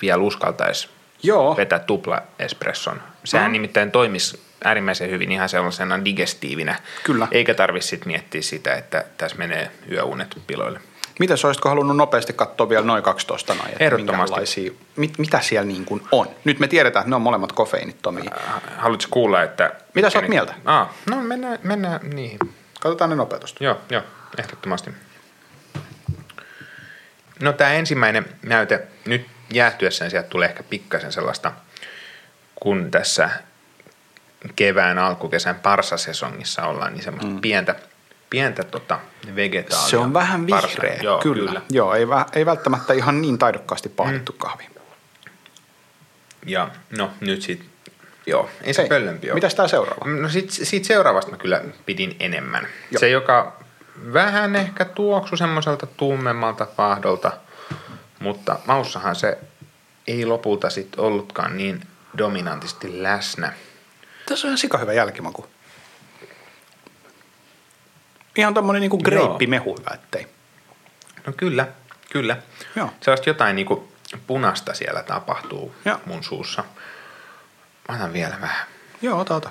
[0.02, 0.88] vielä uskaltaisi
[1.22, 1.56] Joo.
[1.56, 3.02] vetää tupla espresson.
[3.24, 3.52] Sehän No.
[3.52, 6.80] nimittäin toimisi äärimmäisen hyvin ihan sellaisena digestiivinä.
[7.04, 7.28] Kyllä.
[7.30, 10.80] Eikä tarvitse miettiä sitä, että tässä menee yöunet piloille.
[11.18, 14.78] Mitäs olisitko halunnut nopeasti katsoa vielä noin 12 noin, Ehdottomasti.
[14.96, 16.26] mit, mitä siellä niin kuin on?
[16.44, 18.30] Nyt me tiedetään, että ne on molemmat kofeiinittomia.
[18.76, 19.72] Haluatko kuulla, että...
[19.94, 20.54] Mitä sä oot mieltä?
[20.64, 22.38] Aa, no mennään, mennään niihin.
[22.80, 23.64] Katsotaan ne nopeutusta.
[23.64, 24.02] Joo, joo,
[24.38, 24.90] ehdottomasti.
[27.40, 31.52] No tämä ensimmäinen näyte, nyt jäähtyessään sieltä tulee ehkä pikkasen sellaista,
[32.54, 33.30] kun tässä
[34.56, 37.40] kevään alkukesän parsasesongissa ollaan, niin semmoista mm.
[37.40, 37.74] pientä,
[38.30, 39.00] pientä tota
[39.36, 39.88] vegetaalia.
[39.88, 41.46] Se on vähän vihreä, Joo, kyllä.
[41.48, 41.62] kyllä.
[41.70, 44.38] Joo, ei, ei välttämättä ihan niin taidokkaasti pahdettu mm.
[44.38, 44.64] kahvi.
[46.46, 47.68] Ja no nyt sitten,
[48.26, 49.34] joo, ei se Hei, pöllömpi ole.
[49.34, 50.10] Mitäs tää seuraava?
[50.10, 52.62] No sit, siitä seuraavasta mä kyllä pidin enemmän.
[52.62, 52.70] Joo.
[52.90, 53.00] Joo.
[53.00, 53.56] Se, joka
[54.12, 57.32] vähän ehkä tuoksu semmoiselta tummemmalta pahdolta,
[58.20, 59.38] mutta maussahan se
[60.06, 61.82] ei lopulta sit ollutkaan niin
[62.18, 63.52] dominantisti läsnä.
[64.26, 65.46] Tässä on ihan sika hyvä jälkimaku.
[68.38, 70.26] Ihan tommonen niinku greippimehu hyvä, ettei.
[71.26, 71.68] No kyllä,
[72.10, 72.36] kyllä.
[72.76, 72.90] Joo.
[73.00, 73.92] Sellaista jotain niinku
[74.26, 76.00] punasta siellä tapahtuu Joo.
[76.06, 76.64] mun suussa.
[77.88, 78.66] Mä otan vielä vähän.
[79.02, 79.50] Joo, ota, ota.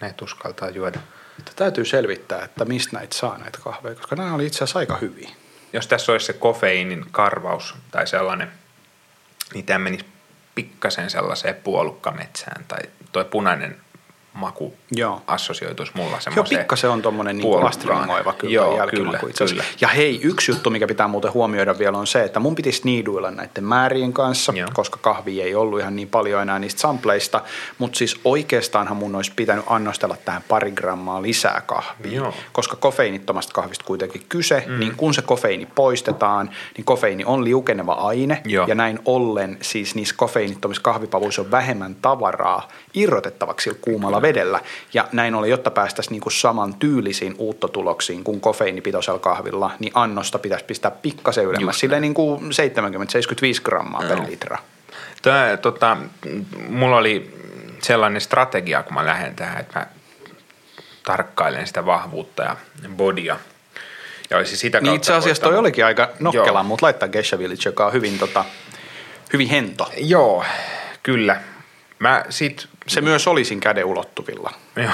[0.00, 0.98] Näitä uskaltaa juoda.
[1.38, 4.96] Että täytyy selvittää, että mistä näitä saa näitä kahveja, koska nämä oli itse asiassa aika
[4.96, 5.30] hyviä.
[5.72, 8.52] Jos tässä olisi se kofeiinin karvaus tai sellainen
[9.54, 10.04] niin tämä menisi
[10.54, 12.80] pikkasen sellaiseen puolukkametsään tai
[13.12, 13.80] toi punainen
[14.38, 15.22] maku Joo.
[15.26, 19.64] assosioituisi mulla Joo, semmoiseen pikkasen on tommonen niin astringoiva kyllä Joo, Joo, kyllä, kyllä.
[19.80, 23.30] Ja hei, yksi juttu, mikä pitää muuten huomioida vielä on se, että mun piti sniiduilla
[23.30, 24.68] näiden määrien kanssa, Joo.
[24.72, 27.42] koska kahvi ei ollut ihan niin paljon enää niistä sampleista,
[27.78, 32.34] mutta siis oikeastaanhan mun olisi pitänyt annostella tähän pari grammaa lisää kahvia, Joo.
[32.52, 34.78] koska kofeiinittomasta kahvista kuitenkin kyse, mm.
[34.78, 38.66] niin kun se kofeiini poistetaan, niin kofeiini on liukeneva aine, Joo.
[38.66, 44.60] ja näin ollen siis niissä kofeiinittomissa kahvipavuissa on vähemmän tavaraa irrotettavaksi kuumalla vedellä.
[44.94, 50.64] Ja näin ollen, jotta päästäisiin niinku saman tyylisiin uuttotuloksiin kuin kofeiinipitoisella kahvilla, niin annosta pitäisi
[50.64, 54.58] pistää pikkasen ylemmäs, silleen niin kuin 70-75 grammaa per litra.
[55.22, 55.96] Tää, tota,
[56.68, 57.34] mulla oli
[57.82, 59.86] sellainen strategia, kun mä lähden tähän, että mä
[61.04, 62.56] tarkkailen sitä vahvuutta ja
[62.96, 63.36] bodia.
[64.30, 66.62] Ja olisi sitä Niin kautta itse asiassa toi koittanut- olikin aika nokkela, Joo.
[66.62, 68.44] mutta laittaa Gesha Village, joka on hyvin, tota,
[69.32, 69.92] hyvin hento.
[69.96, 70.44] Joo,
[71.02, 71.40] kyllä.
[71.98, 74.54] Mä sit, Se myös oli siinä käden ulottuvilla.
[74.76, 74.90] joo.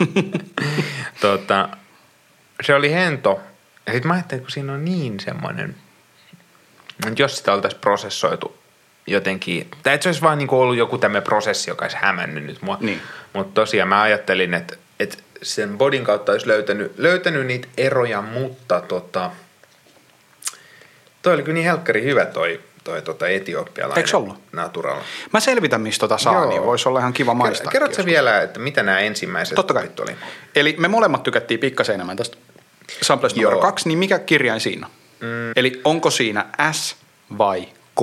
[1.20, 1.68] tota,
[2.62, 3.40] se oli hento.
[3.86, 5.76] Ja sit mä ajattelin, kun siinä on niin semmoinen,
[7.06, 8.58] että jos sitä oltaisiin prosessoitu
[9.06, 12.62] jotenkin, tai että se olisi vaan niin ollut joku tämmöinen prosessi, joka olisi hämännyt nyt
[12.62, 12.78] mua.
[12.80, 13.00] Niin.
[13.32, 18.80] Mutta tosiaan mä ajattelin, että, että sen bodin kautta olisi löytänyt, löytänyt niitä eroja, mutta
[18.80, 19.30] tota,
[21.22, 24.38] toi oli kyllä niin helkkari hyvä toi, toi tota etiopialainen Eiks ollut?
[24.52, 25.00] natural.
[25.32, 26.48] Mä selvitän, mistä tota saa, Joo.
[26.48, 27.72] niin voisi olla ihan kiva maistaa.
[27.72, 29.90] Kerrotko sä vielä, että mitä nämä ensimmäiset Totta kai.
[30.00, 30.16] oli?
[30.54, 32.36] Eli me molemmat tykättiin pikkasen enemmän tästä
[33.02, 33.62] samplesta numero Joo.
[33.62, 34.92] kaksi, niin mikä kirjain siinä on?
[35.20, 35.52] Mm.
[35.56, 36.96] Eli onko siinä S
[37.38, 38.00] vai K?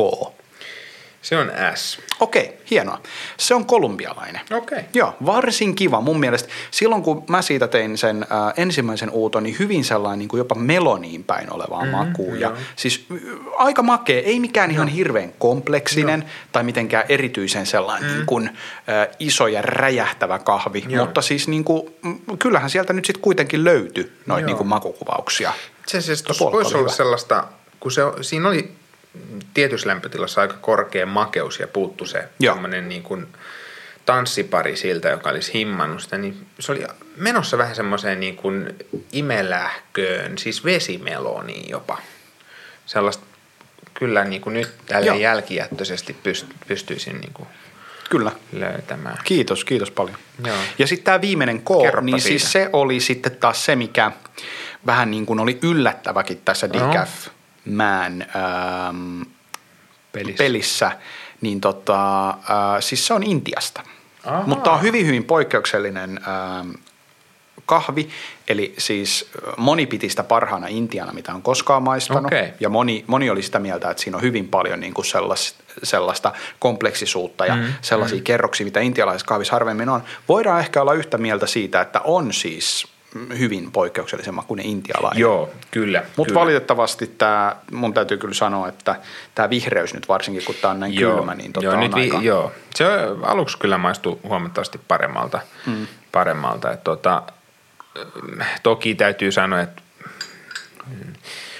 [1.21, 1.99] Se on S.
[2.19, 3.01] Okei, hienoa.
[3.37, 4.41] Se on kolumbialainen.
[4.51, 4.79] Okei.
[4.93, 6.49] Joo, varsin kiva mun mielestä.
[6.71, 10.55] Silloin kun mä siitä tein sen äh, ensimmäisen uuton, niin hyvin sellainen niin kuin jopa
[10.55, 12.39] meloniin päin olevaa mm, makuun.
[12.39, 13.17] Ja siis äh,
[13.57, 18.15] aika makea, ei mikään ihan hirveän kompleksinen tai mitenkään erityisen sellainen mm.
[18.15, 20.83] niin kuin, äh, iso ja räjähtävä kahvi.
[20.87, 21.05] Joo.
[21.05, 25.53] Mutta siis niin kuin, mm, kyllähän sieltä nyt sitten kuitenkin löytyi noita niin kuin makukuvauksia.
[25.79, 27.47] Itse asiassa Tuo tuossa puolukka voisi olla sellaista,
[27.79, 28.80] kun se, siinä oli
[29.53, 32.53] tietyssä lämpötilassa aika korkea makeus ja puuttu se Joo.
[32.55, 33.27] tämmöinen niin kuin
[34.05, 36.83] tanssipari siltä, joka olisi himmannut sitä, niin se oli
[37.17, 38.75] menossa vähän semmoiseen niin kuin
[39.11, 41.97] imelähköön, siis vesimeloniin jopa.
[42.85, 43.25] Sellaista
[43.93, 45.15] kyllä niin kuin nyt tällä Joo.
[45.15, 47.47] jälkijättöisesti pyst- pystyisin niin kuin
[48.09, 48.31] Kyllä.
[48.53, 49.17] löytämään.
[49.23, 50.17] Kiitos, kiitos paljon.
[50.45, 50.57] Joo.
[50.79, 52.39] Ja sitten tämä viimeinen K, Kerropa niin siitä.
[52.39, 54.11] siis se oli sitten taas se, mikä
[54.85, 57.09] vähän niin kuin oli yllättäväkin tässä Decaf
[57.65, 59.21] Man ähm,
[60.11, 60.43] Pelissä.
[60.43, 60.91] pelissä.
[61.41, 62.35] Niin tota, äh,
[62.79, 63.83] siis se on Intiasta.
[64.25, 64.43] Ahaa.
[64.47, 66.71] Mutta on hyvin, hyvin poikkeuksellinen ähm,
[67.65, 68.09] kahvi,
[68.47, 72.25] eli siis äh, moni piti sitä parhaana Intiana, mitä on koskaan maistanut.
[72.25, 72.53] Okei.
[72.59, 76.31] Ja moni, moni oli sitä mieltä, että siinä on hyvin paljon niin kuin sellaista, sellaista
[76.59, 78.23] kompleksisuutta ja mm, sellaisia mm.
[78.23, 80.03] kerroksia, mitä intialaisessa kahvissa harvemmin on.
[80.27, 82.87] Voidaan ehkä olla yhtä mieltä siitä, että on siis
[83.37, 85.19] hyvin poikkeuksellisen makuinen intialainen.
[85.19, 86.03] Joo, kyllä.
[86.17, 88.95] Mutta valitettavasti tämä, mun täytyy kyllä sanoa, että
[89.35, 92.01] tämä vihreys nyt varsinkin, kun tämä on näin kylmä, niin tota joo, on nyt vi-
[92.01, 92.17] aika...
[92.21, 92.51] joo.
[92.75, 92.85] Se
[93.23, 95.39] aluksi kyllä maistuu huomattavasti paremmalta.
[95.65, 95.87] Mm.
[96.11, 96.71] paremmalta.
[96.71, 97.23] Et tota,
[98.63, 99.81] toki täytyy sanoa, että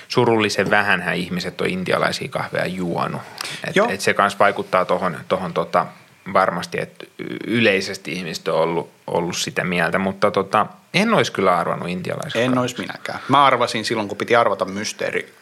[0.08, 3.22] surullisen vähänhän ihmiset on intialaisia kahveja juonut.
[3.68, 3.90] Et, Joo.
[3.90, 5.86] et se kanssa vaikuttaa tuohon tohon tota,
[6.34, 7.06] varmasti, että
[7.48, 12.58] yleisesti ihmiset on ollut, ollut sitä mieltä, mutta tota, en olisi kyllä arvannut intialaisia En
[12.58, 13.20] olisi minäkään.
[13.30, 15.34] Mä arvasin silloin, kun piti arvata mysteeri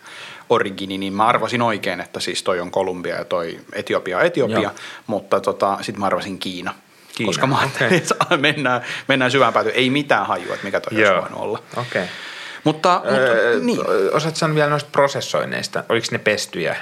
[0.50, 4.72] origini, niin mä arvasin oikein, että siis toi on Kolumbia ja toi Etiopia Etiopia, Joo.
[5.08, 6.74] mutta tota, sitten mä arvasin Kiina.
[7.16, 9.76] Kiina, Koska mä ajattelin, että mennään, mennään syvään päätyyn.
[9.76, 11.64] Ei mitään hajua, että mikä toi olisi Joo, voinut olla.
[11.78, 12.02] okei.
[12.02, 12.16] Okay.
[12.64, 13.80] Mutta, mutta Öö, niin,
[14.12, 15.84] Osaatko sanoa vielä noista prosessoinneista?
[15.89, 16.76] Oliko ne pestyjä?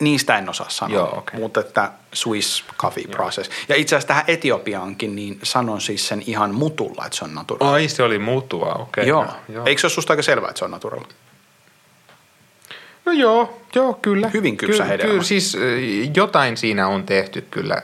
[0.00, 1.40] Niistä en osaa sanoa, Joo, okei.
[1.40, 3.50] mutta että Swiss Coffee Process.
[3.68, 7.72] Ja itse asiassa tähän Etiopiaankin, niin sanon siis sen ihan mutulla, että se on natural.
[7.72, 9.08] Ai, se oli muuttua, okei.
[9.08, 9.24] joo.
[9.24, 9.66] no, joo.
[9.66, 11.04] Eikö se ole susta aika selvää, että se on natural?
[13.04, 14.28] No joo, joo, kyllä.
[14.34, 15.10] Hyvin kypsä kyllä, hedelmä.
[15.10, 15.78] Kyllä, siis ö,
[16.14, 17.82] jotain siinä on tehty kyllä.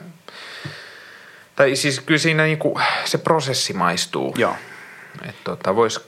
[1.56, 4.34] Tai siis kyllä siinä niinku, se prosessi maistuu.
[4.38, 4.56] Joo.
[5.22, 6.05] Että tota, vois,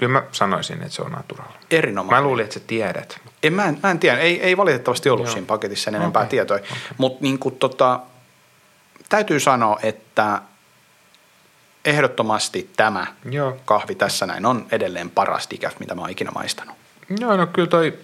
[0.00, 1.46] kyllä mä sanoisin, että se on natural.
[1.70, 2.22] Erinomainen.
[2.22, 3.20] Mä luulin, että sä tiedät.
[3.42, 5.32] En, mä, en, mä en tiedä, ei, ei valitettavasti ollut Joo.
[5.32, 6.64] siinä paketissa sen enempää Okei, tietoja,
[6.98, 8.00] mutta niin tota,
[9.08, 10.42] täytyy sanoa, että
[11.84, 13.56] ehdottomasti tämä Joo.
[13.64, 16.76] kahvi tässä näin on edelleen paras decaf, mitä mä oon ikinä maistanut.
[17.20, 17.98] Joo, no kyllä toi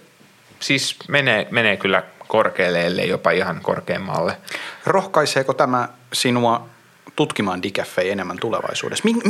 [0.59, 4.37] siis menee, menee kyllä korkealle, ellei jopa ihan korkeammalle.
[4.85, 6.69] Rohkaiseeko tämä sinua
[7.15, 9.03] tutkimaan decafeja enemmän tulevaisuudessa?
[9.03, 9.21] Min-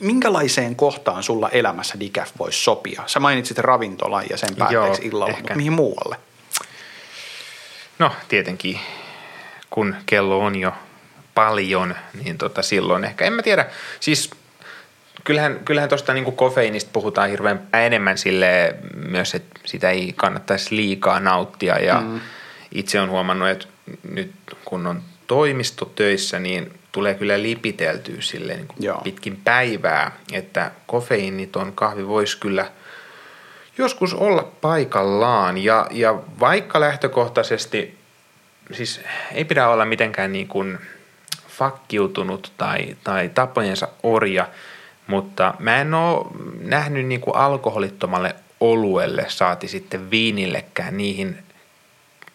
[0.00, 3.02] Minkälaiseen, kohtaan sulla elämässä decaf voisi sopia?
[3.06, 5.40] Sä mainitsit ravintolan ja sen päätteeksi Joo, illalla, ehkä.
[5.40, 6.16] mutta mihin muualle?
[7.98, 8.80] No tietenkin,
[9.70, 10.72] kun kello on jo
[11.34, 11.94] paljon,
[12.24, 13.66] niin tota silloin ehkä, en mä tiedä,
[14.00, 14.30] siis
[15.24, 18.74] kyllähän, kyllähän tuosta niin kofeiinista puhutaan hirveän enemmän sille
[19.08, 22.20] myös, että sitä ei kannattaisi liikaa nauttia ja mm.
[22.72, 23.66] itse on huomannut, että
[24.10, 24.32] nyt
[24.64, 32.08] kun on toimistotöissä, niin tulee kyllä lipiteltyä sille niin kuin pitkin päivää, että kofeiiniton kahvi
[32.08, 32.66] voisi kyllä
[33.78, 35.58] joskus olla paikallaan.
[35.58, 37.98] Ja, ja vaikka lähtökohtaisesti,
[38.72, 39.00] siis
[39.32, 40.78] ei pidä olla mitenkään niin kuin
[41.48, 44.48] fakkiutunut tai, tai tapojensa orja,
[45.06, 46.26] mutta mä en ole
[46.60, 51.38] nähnyt niin kuin alkoholittomalle oluelle, saati sitten viinillekään niihin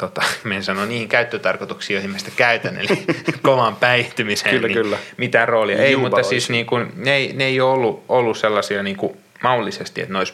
[0.07, 0.23] tota,
[0.55, 3.05] en sano niihin käyttötarkoituksiin, joihin mä sitä käytän, eli
[3.41, 4.97] kovan päihtymiseen, kyllä, niin kyllä.
[5.17, 5.77] mitään roolia.
[5.77, 9.17] Ei, mutta siis niin kuin, ne, ei, ne ei ole ollut, ollut sellaisia niin kuin
[9.43, 10.33] maullisesti, että ne olisi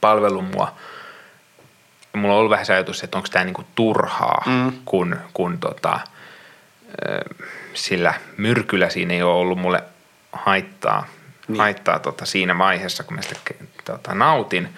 [0.00, 0.74] palvellut mua.
[2.12, 4.72] Mulla on ollut vähän se ajatus, että onko tämä niin kuin turhaa, mm.
[4.84, 6.00] kun, kun tota,
[7.74, 9.82] sillä myrkyllä siinä ei ole ollut mulle
[10.32, 11.06] haittaa,
[11.48, 11.58] niin.
[11.58, 13.36] haittaa tota siinä vaiheessa, kun mä sitä
[13.84, 14.68] tota, nautin.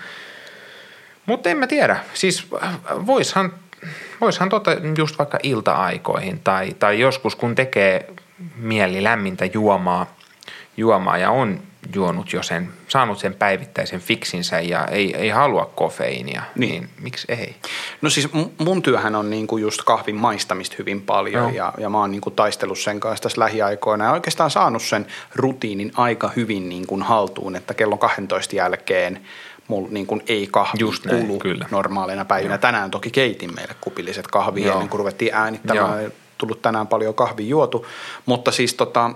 [1.27, 1.97] Mutta en mä tiedä.
[2.15, 2.47] Siis
[3.07, 3.53] voishan,
[4.21, 8.11] voishan tota just vaikka ilta-aikoihin tai, tai joskus kun tekee
[8.57, 10.07] mieli lämmintä juomaa,
[10.77, 11.61] juomaa ja on
[11.95, 16.71] juonut jo sen, saanut sen päivittäisen fiksinsä ja ei, ei halua kofeiinia, niin.
[16.71, 17.57] niin miksi ei?
[18.03, 18.29] No siis
[18.59, 21.51] mun työhän on niinku just kahvin maistamista hyvin paljon no.
[21.51, 25.93] ja, ja mä oon niinku taistellut sen kanssa tässä lähiaikoina ja oikeastaan saanut sen rutiinin
[25.97, 29.21] aika hyvin niinku haltuun, että kello 12 jälkeen
[29.69, 31.67] mulla niin kuin ei kahvi Just näin, kulu kyllä.
[31.71, 32.55] normaalina päivinä.
[32.55, 32.59] Joo.
[32.59, 34.75] Tänään toki keitin meille kupilliset kahvia Joo.
[34.75, 36.03] ennen kuin ruvettiin äänittämään.
[36.03, 36.13] Joo.
[36.39, 37.87] Tullut tänään paljon kahvi juotu,
[38.27, 39.11] mutta siis tota,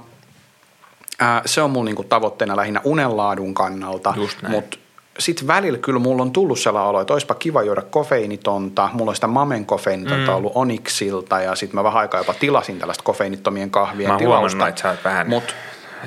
[1.19, 4.15] ää, se on mun niin kuin tavoitteena lähinnä unenlaadun kannalta,
[4.49, 4.79] mutta
[5.19, 8.91] sitten välillä kyllä mulla on tullut sellainen olo, että olisipa kiva juoda kofeiinitonta.
[8.93, 10.37] Mulla on sitä mamen kofeiinitonta mm.
[10.37, 14.59] ollut Onyxilta ja sitten mä vähän aikaa jopa tilasin tällaista kofeiinittomien kahvien mä tilausta.
[14.59, 15.55] Mä että sä oot vähän Mut,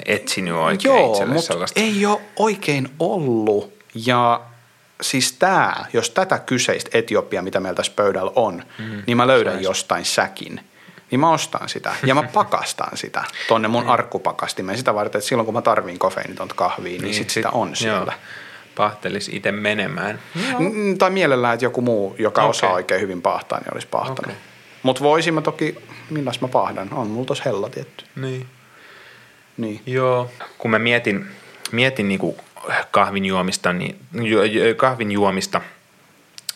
[0.06, 1.80] etsinyt oikein joo, mutta sellaista.
[1.80, 3.81] ei ole oikein ollut.
[3.96, 4.42] Ja
[5.02, 9.54] siis tämä, jos tätä kyseistä Etiopia, mitä meillä tässä pöydällä on, mm, niin mä löydän
[9.54, 9.64] sais.
[9.64, 10.62] jostain säkin–
[11.12, 13.92] niin mä ostan sitä ja mä pakastan sitä tonne mun niin.
[13.92, 17.50] arkkupakastimeen sitä varten, että silloin kun mä tarviin kofeiinitonta kahvia, niin, niin sit, sit sitä
[17.50, 18.14] on siellä.
[18.76, 20.20] Pahtelis itse menemään.
[20.60, 22.50] N- tai mielellään, että joku muu, joka okay.
[22.50, 24.20] osaa oikein hyvin pahtaa, niin olisi pahtanut.
[24.20, 24.36] Okay.
[24.84, 25.76] Mutta voisin mä toki,
[26.10, 28.06] milläs mä pahdan, on mulla tos hella tietty.
[28.16, 28.48] Niin.
[29.58, 29.82] Niin.
[29.86, 31.28] Joo, kun mä mietin,
[31.72, 32.38] mietin niinku
[32.92, 34.00] kahvin juomista, niin,
[34.78, 35.62] kahvin juomista,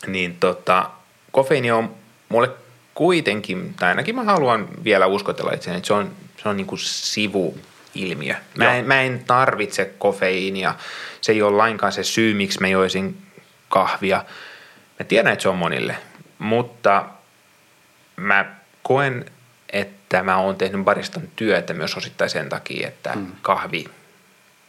[0.07, 0.89] niin tota,
[1.31, 1.95] kofeiini on
[2.29, 2.49] mulle
[2.95, 6.11] kuitenkin, tai ainakin mä haluan vielä uskotella itseäni, että se on,
[6.43, 8.35] se on niin kuin sivuilmiö.
[8.57, 10.75] Mä en, mä en tarvitse kofeiinia,
[11.21, 13.17] se ei ole lainkaan se syy, miksi mä joisin
[13.69, 14.25] kahvia.
[14.99, 15.97] Mä tiedän, että se on monille,
[16.39, 17.05] mutta
[18.15, 19.25] mä koen,
[19.69, 23.31] että mä oon tehnyt baristan työtä myös osittain sen takia, että mm.
[23.41, 23.85] kahvi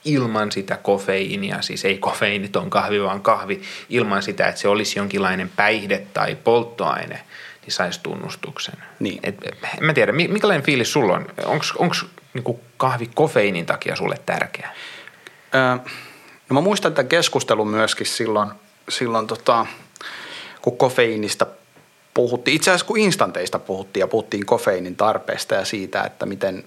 [0.07, 5.51] ilman sitä kofeiinia, siis ei kofeiiniton kahvi, vaan kahvi ilman sitä, että se olisi jonkinlainen
[5.57, 7.21] päihde tai polttoaine–
[7.67, 8.75] niin saisi tunnustuksen.
[9.01, 9.21] Niin.
[9.23, 9.45] Et,
[9.79, 11.27] en mä tiedä, minkälainen fiilis sulla on?
[11.79, 11.95] Onko
[12.35, 14.71] niinku kahvi kofeiinin takia sulle tärkeä?
[15.55, 15.75] Öö,
[16.49, 18.51] no mä muistan tämän keskustelun myöskin silloin,
[18.89, 19.67] silloin tota,
[20.63, 21.47] kun kofeiinista
[22.15, 22.57] puhuttiin.
[22.57, 26.65] Itse asiassa kun instanteista puhuttiin ja puhuttiin kofeiinin tarpeesta ja siitä, että miten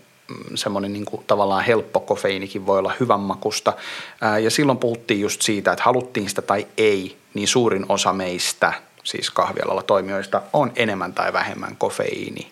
[0.55, 3.73] semmoinen niin kuin tavallaan helppo kofeiinikin voi olla hyvän makusta.
[4.43, 8.73] Ja silloin puhuttiin just siitä, että haluttiin sitä tai ei, niin suurin osa meistä–
[9.03, 12.51] siis kahvialalla toimijoista, on enemmän tai vähemmän kofeiini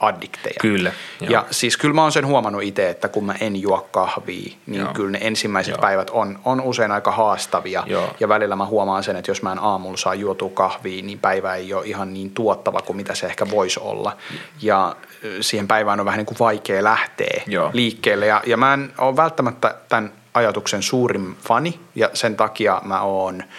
[0.00, 0.56] addikteja.
[0.60, 0.92] Kyllä.
[1.20, 1.30] Joo.
[1.30, 4.80] Ja siis kyllä mä oon sen huomannut itse, että kun mä en juo kahvia, niin
[4.80, 4.92] joo.
[4.94, 5.80] kyllä ne ensimmäiset joo.
[5.80, 7.82] päivät on, on usein aika haastavia.
[7.86, 8.14] Joo.
[8.20, 11.54] Ja välillä mä huomaan sen, että jos mä en aamulla saa juotua kahvia, niin päivä
[11.54, 14.16] ei ole ihan niin tuottava kuin mitä se ehkä voisi olla.
[14.62, 14.96] Ja
[15.40, 17.70] siihen päivään on vähän niin kuin vaikea lähteä joo.
[17.72, 18.26] liikkeelle.
[18.26, 23.42] Ja, ja mä en ole välttämättä tämän ajatuksen suurin fani, ja sen takia mä oon–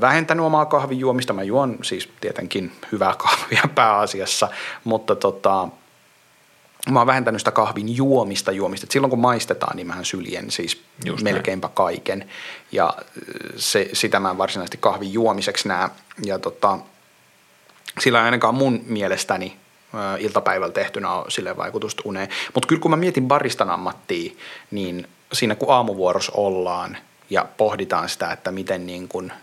[0.00, 1.32] vähentänyt omaa kahvijuomista.
[1.32, 4.48] Mä juon siis tietenkin hyvää kahvia pääasiassa,
[4.84, 5.68] mutta tota,
[6.90, 8.84] mä oon vähentänyt sitä kahvin juomista juomista.
[8.84, 11.74] Et silloin kun maistetaan, niin mähän syljen siis Just melkeinpä näin.
[11.74, 12.30] kaiken.
[12.72, 12.94] Ja
[13.56, 15.88] se, sitä mä en varsinaisesti kahvin juomiseksi näe.
[16.24, 16.78] Ja tota,
[18.00, 19.56] sillä ainakaan mun mielestäni
[20.18, 22.28] iltapäivällä tehtynä on sille vaikutusta uneen.
[22.54, 24.32] Mutta kyllä kun mä mietin baristan ammattia,
[24.70, 26.96] niin siinä kun aamuvuorossa ollaan
[27.30, 29.32] ja pohditaan sitä, että miten niin kuin–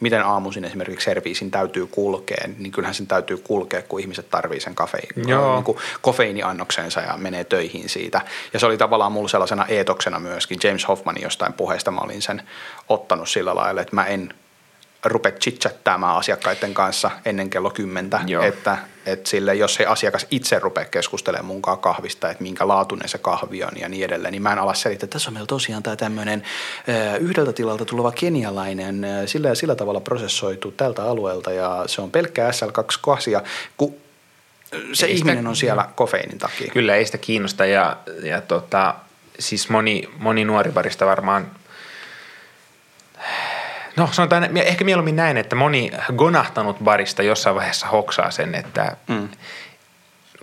[0.00, 4.74] miten aamuisin esimerkiksi serviisin täytyy kulkea, niin kyllähän sen täytyy kulkea, kun ihmiset tarvii sen
[4.74, 8.20] kafeiin, niin kuin kofeiiniannoksensa ja menee töihin siitä.
[8.52, 10.58] Ja se oli tavallaan mulla sellaisena eetoksena myöskin.
[10.64, 12.42] James Hoffmanin jostain puheesta mä olin sen
[12.88, 14.34] ottanut sillä lailla, että mä en
[15.04, 18.42] rupet chitchattaamaan asiakkaiden kanssa ennen kello kymmentä, Joo.
[18.42, 23.18] että, että sille, jos ei asiakas itse rupea keskustelemaan munkaan kahvista, että minkä laatuinen se
[23.18, 25.82] kahvi on ja niin edelleen, niin mä en ala selittää, että tässä on meillä tosiaan
[25.82, 26.42] tämä tämmöinen
[27.20, 32.50] yhdeltä tilalta tuleva kenialainen, sillä ja sillä tavalla prosessoitu tältä alueelta ja se on pelkkä
[32.50, 33.42] SL2 ja
[33.76, 33.94] kun
[34.92, 36.72] se Ei sitä- ihminen on siellä kofeiinin takia.
[36.72, 38.94] Kyllä ei sitä kiinnosta ja, ja tota,
[39.38, 41.50] siis moni, moni nuori barista varmaan,
[43.98, 49.28] no sanotaan ehkä mieluummin näin, että moni gonahtanut barista jossain vaiheessa hoksaa sen, että Mm.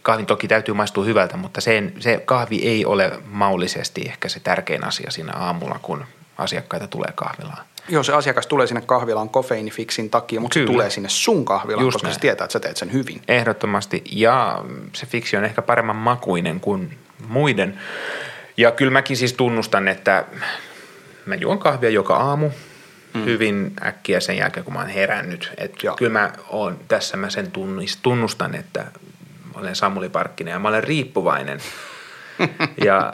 [0.01, 4.83] kahvin toki täytyy maistua hyvältä, mutta sen, se kahvi ei ole maullisesti ehkä se tärkein
[4.83, 6.05] asia siinä aamulla, kun
[6.37, 7.65] asiakkaita tulee kahvilaan.
[7.89, 10.71] Joo, se asiakas tulee sinne kahvilaan kofeiinifiksin takia, mutta se Kyllä.
[10.71, 12.13] tulee sinne sun kahvilaan, Just koska näin.
[12.15, 13.21] se tietää, että sä teet sen hyvin.
[13.27, 14.03] Ehdottomasti.
[14.11, 14.61] Ja
[14.93, 16.97] se fiksi on ehkä paremman makuinen kuin
[17.27, 17.79] muiden.
[18.57, 20.25] Ja kyllä mäkin siis tunnustan, että
[21.25, 22.49] mä juon kahvia joka aamu
[23.15, 23.25] mm.
[23.25, 25.51] hyvin äkkiä sen jälkeen, kun mä oon herännyt.
[25.57, 25.95] Et Joo.
[25.95, 27.51] kyllä mä oon, tässä mä sen
[28.01, 28.79] tunnustan, että
[29.53, 31.59] mä olen Samuli Parkkinen ja mä olen riippuvainen.
[32.85, 33.13] ja,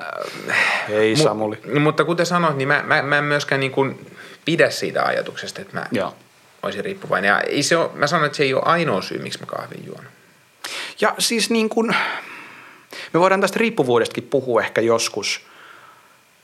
[0.89, 1.57] Ei mu- Samuli.
[1.79, 4.11] Mutta kuten sanoit, niin mä, mä, mä en myöskään niin kuin
[4.45, 6.15] pidä siitä ajatuksesta, että mä Joo.
[6.63, 7.29] olisin riippuvainen.
[7.29, 9.85] Ja ei se ole, mä sanon, että se ei ole ainoa syy, miksi mä kahvin
[9.85, 10.03] juon.
[11.01, 11.95] Ja siis niin kuin,
[13.13, 15.41] me voidaan tästä riippuvuudestakin puhua ehkä joskus.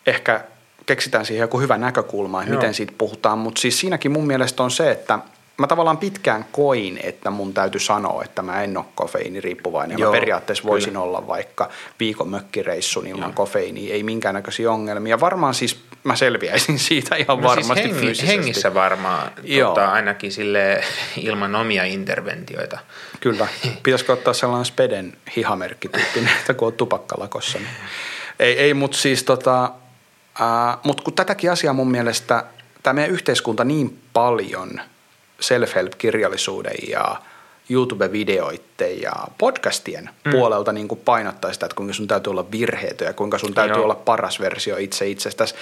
[0.06, 0.44] Ehkä
[0.88, 2.62] keksitään siihen joku hyvä näkökulma, että Joo.
[2.62, 3.38] miten siitä puhutaan.
[3.38, 5.20] Mutta siis siinäkin mun mielestä on se, että
[5.58, 10.00] mä tavallaan pitkään koin, että mun täytyy sanoa, että mä en ole kofeiiniriippuvainen.
[10.00, 11.04] Joo, mä periaatteessa voisin kyllä.
[11.04, 11.70] olla vaikka
[12.00, 13.34] viikon mökkireissun ilman Joo.
[13.36, 15.20] kofeiiniä, ei minkäännäköisiä ongelmia.
[15.20, 18.32] Varmaan siis mä selviäisin siitä ihan No varmasti siis hengi, fyysisesti.
[18.32, 19.70] hengissä varmaan, Joo.
[19.70, 20.84] tota, ainakin sille
[21.18, 22.80] ilman omia interventioita.
[23.20, 23.48] Kyllä.
[23.84, 27.58] Pitäisikö ottaa sellainen speden hihamerkkityyppinen, että kun on tupakkalakossa.
[27.58, 27.70] Niin.
[28.40, 29.72] Ei, ei mutta siis tota,
[30.40, 32.44] ää, mut kun tätäkin asiaa mun mielestä,
[32.84, 34.82] tämä meidän yhteiskunta niin paljon
[35.40, 37.22] self-help-kirjallisuuden ja
[37.70, 40.32] YouTube-videoiden ja podcastien mm.
[40.32, 43.76] puolelta niin kuin painottaa sitä, että kuinka sun täytyy olla virheetö ja kuinka sun täytyy
[43.76, 43.84] Joo.
[43.84, 45.56] olla paras versio itse itsestäsi.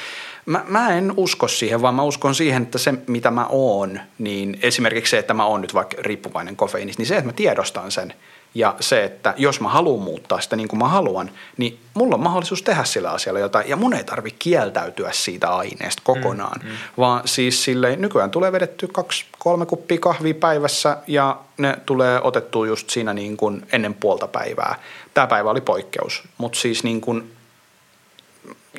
[0.45, 4.59] Mä, mä en usko siihen, vaan mä uskon siihen, että se mitä mä oon, niin
[4.61, 8.13] esimerkiksi se, että mä oon nyt vaikka riippuvainen kofeiinista, niin se, että mä tiedostan sen
[8.55, 12.23] ja se, että jos mä haluan muuttaa sitä niin kuin mä haluan, niin mulla on
[12.23, 13.69] mahdollisuus tehdä sillä asialla jotain.
[13.69, 16.75] Ja mun ei tarvi kieltäytyä siitä aineesta kokonaan, mm, mm.
[16.97, 22.67] vaan siis sille nykyään tulee vedetty kaksi, kolme kuppia kahvia päivässä ja ne tulee otettua
[22.67, 24.75] just siinä niin kuin ennen puolta päivää.
[25.13, 27.31] Tämä päivä oli poikkeus, mutta siis niin kuin,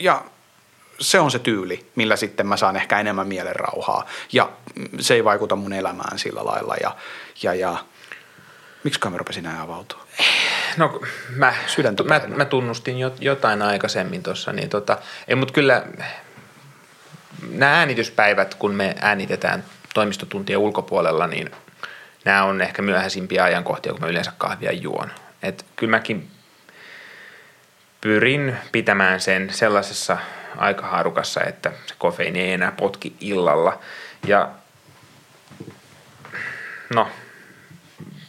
[0.00, 0.22] ja
[1.00, 4.06] se on se tyyli, millä sitten mä saan ehkä enemmän mielenrauhaa.
[4.32, 4.50] Ja
[5.00, 6.74] se ei vaikuta mun elämään sillä lailla.
[6.82, 6.96] Ja,
[7.42, 7.76] ja, ja
[8.86, 10.06] miksi mä rupesin näin avautua?
[10.76, 11.54] No mä,
[12.04, 15.86] mä, mä tunnustin jo, jotain aikaisemmin tuossa, niin tota, ei mut kyllä
[17.50, 19.64] nämä äänityspäivät, kun me äänitetään
[19.94, 21.50] toimistotuntien ulkopuolella, niin
[22.24, 25.10] nämä on ehkä myöhäisimpiä ajankohtia, kun mä yleensä kahvia juon.
[25.42, 26.30] Et kyllä mäkin
[28.00, 30.18] pyrin pitämään sen sellaisessa
[30.56, 33.78] aikahaarukassa, että se kofeiini ei enää potki illalla.
[34.26, 34.48] Ja
[36.94, 37.08] no,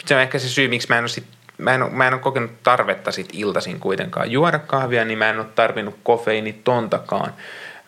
[0.08, 1.24] se on ehkä se syy, miksi mä en ole, sit,
[1.58, 5.40] mä en mä en ole kokenut tarvetta sit iltaisin kuitenkaan juoda kahvia, niin mä en
[5.40, 7.34] ole tarvinnut kofeiinitontakaan.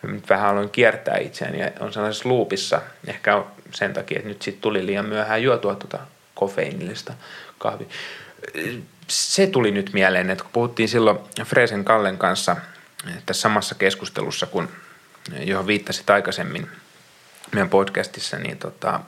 [0.02, 2.82] Nyt vähän aloin kiertää itseäni ja on sellaisessa loopissa.
[3.06, 3.44] Ehkä
[3.74, 5.98] sen takia, että nyt sitten tuli liian myöhään juotua tuota
[6.34, 7.12] kofeiinillista
[7.58, 7.86] kahvia.
[9.08, 12.56] Se tuli nyt mieleen, että kun puhuttiin silloin Fresen Kallen kanssa
[13.26, 14.68] tässä samassa keskustelussa, kun,
[15.40, 16.68] johon viittasit aikaisemmin
[17.52, 19.00] meidän podcastissa, niin tota,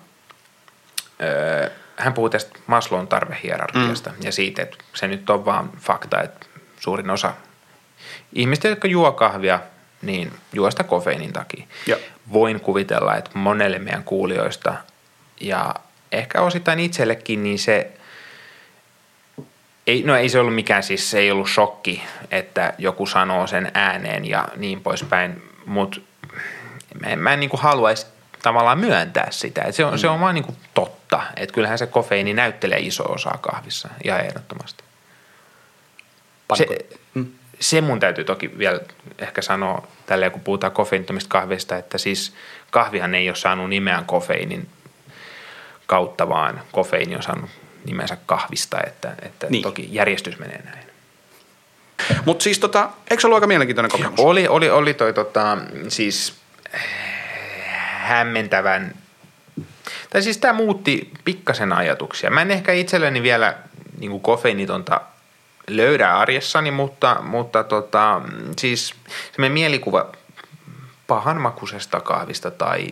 [1.23, 4.17] Öö, hän puhuu tästä Maslown tarvehierarkiasta mm.
[4.23, 6.47] ja siitä, että se nyt on vaan fakta, että
[6.81, 7.35] suurin osa
[8.33, 9.61] ihmistä, jotka juo kahvia,
[10.03, 11.67] niin juo sitä kofeiinin takia.
[11.87, 11.99] Joo.
[12.33, 14.75] Voin kuvitella, että monelle meidän kuulijoista
[15.41, 15.75] ja
[16.13, 17.91] ehkä osittain itsellekin, niin se
[19.87, 23.71] ei, no ei se ollut mikään siis, se ei ollut shokki, että joku sanoo sen
[23.75, 26.01] ääneen ja niin poispäin, mutta
[27.01, 28.07] mä en, mä en niin haluaisi
[28.43, 29.63] tavallaan myöntää sitä.
[29.63, 29.99] Et se, on, mm.
[29.99, 34.19] se on vaan niin kuin totta, että kyllähän se kofeiini näyttelee iso osaa kahvissa, ja
[34.19, 34.85] ehdottomasti.
[36.55, 36.67] Se,
[37.15, 37.27] Mm.
[37.61, 38.81] se mun täytyy toki vielä
[39.19, 42.33] ehkä sanoa tälleen, kun puhutaan kofeiinittomista kahveista, että siis
[42.71, 44.69] kahvihan ei ole saanut nimeään kofeiinin
[45.87, 47.51] kautta, vaan kofeiini on saanut
[47.85, 49.63] nimensä kahvista, että, että Niin.
[49.63, 50.85] toki järjestys menee näin.
[52.25, 54.21] Mutta siis tota, eikö se ollut aika mielenkiintoinen kokemus?
[54.21, 56.35] Oli, oli, oli toi tota, siis
[58.03, 58.95] hämmentävän,
[60.11, 62.31] tai siis tämä muutti pikkasen ajatuksia.
[62.31, 63.55] Mä en ehkä itselleni vielä
[63.99, 64.23] niin kuin
[65.69, 68.23] löydä arjessani, mutta, mutta tota,
[68.59, 68.95] siis
[69.33, 70.13] semmoinen mielikuva
[71.07, 72.87] pahanmakuisesta kahvista tai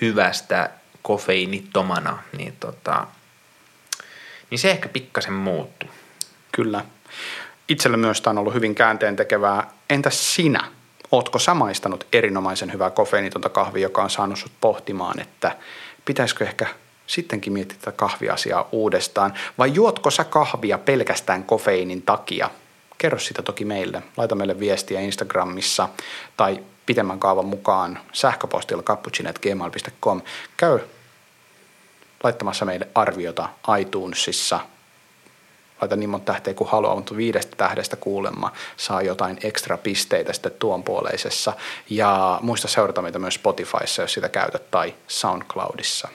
[0.00, 0.70] hyvästä
[1.02, 3.06] kofeiinittomana, niin, tota,
[4.50, 5.90] niin se ehkä pikkasen muuttuu.
[6.52, 6.84] Kyllä.
[7.68, 9.70] Itsellä myös tämä on ollut hyvin käänteen tekevää.
[9.90, 10.64] Entäs sinä?
[11.14, 15.56] Ootko sä maistanut erinomaisen hyvää kofeiinitonta kahvia, joka on saanut sut pohtimaan, että
[16.04, 16.66] pitäisikö ehkä
[17.06, 19.34] sittenkin miettiä tätä kahviasiaa uudestaan?
[19.58, 22.50] Vai juotko sä kahvia pelkästään kofeiinin takia?
[22.98, 24.02] Kerro sitä toki meille.
[24.16, 25.88] Laita meille viestiä Instagramissa
[26.36, 30.22] tai pitemmän kaavan mukaan sähköpostilla cappuccino.gmail.com.
[30.56, 30.78] Käy
[32.22, 33.48] laittamassa meille arviota
[33.80, 34.60] iTunesissa.
[35.80, 40.52] Laita niin monta tähteä kuin haluaa, mutta viidestä tähdestä kuulemma saa jotain ekstra pisteitä sitten
[40.58, 41.52] tuonpuoleisessa.
[41.90, 46.08] Ja muista seurata meitä myös Spotifyssa, jos sitä käytät, tai SoundCloudissa.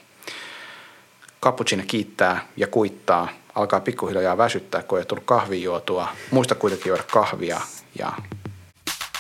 [1.44, 3.28] Cappuccino kiittää ja kuittaa.
[3.56, 6.08] Alkaa pikkuhiljaa väsyttää, kun ei tullut kahvin juotua.
[6.32, 7.62] Muista kuitenkin juoda kahvia
[8.00, 8.12] ja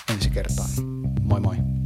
[0.09, 0.69] ensi kertaan.
[1.21, 1.78] Moi moi.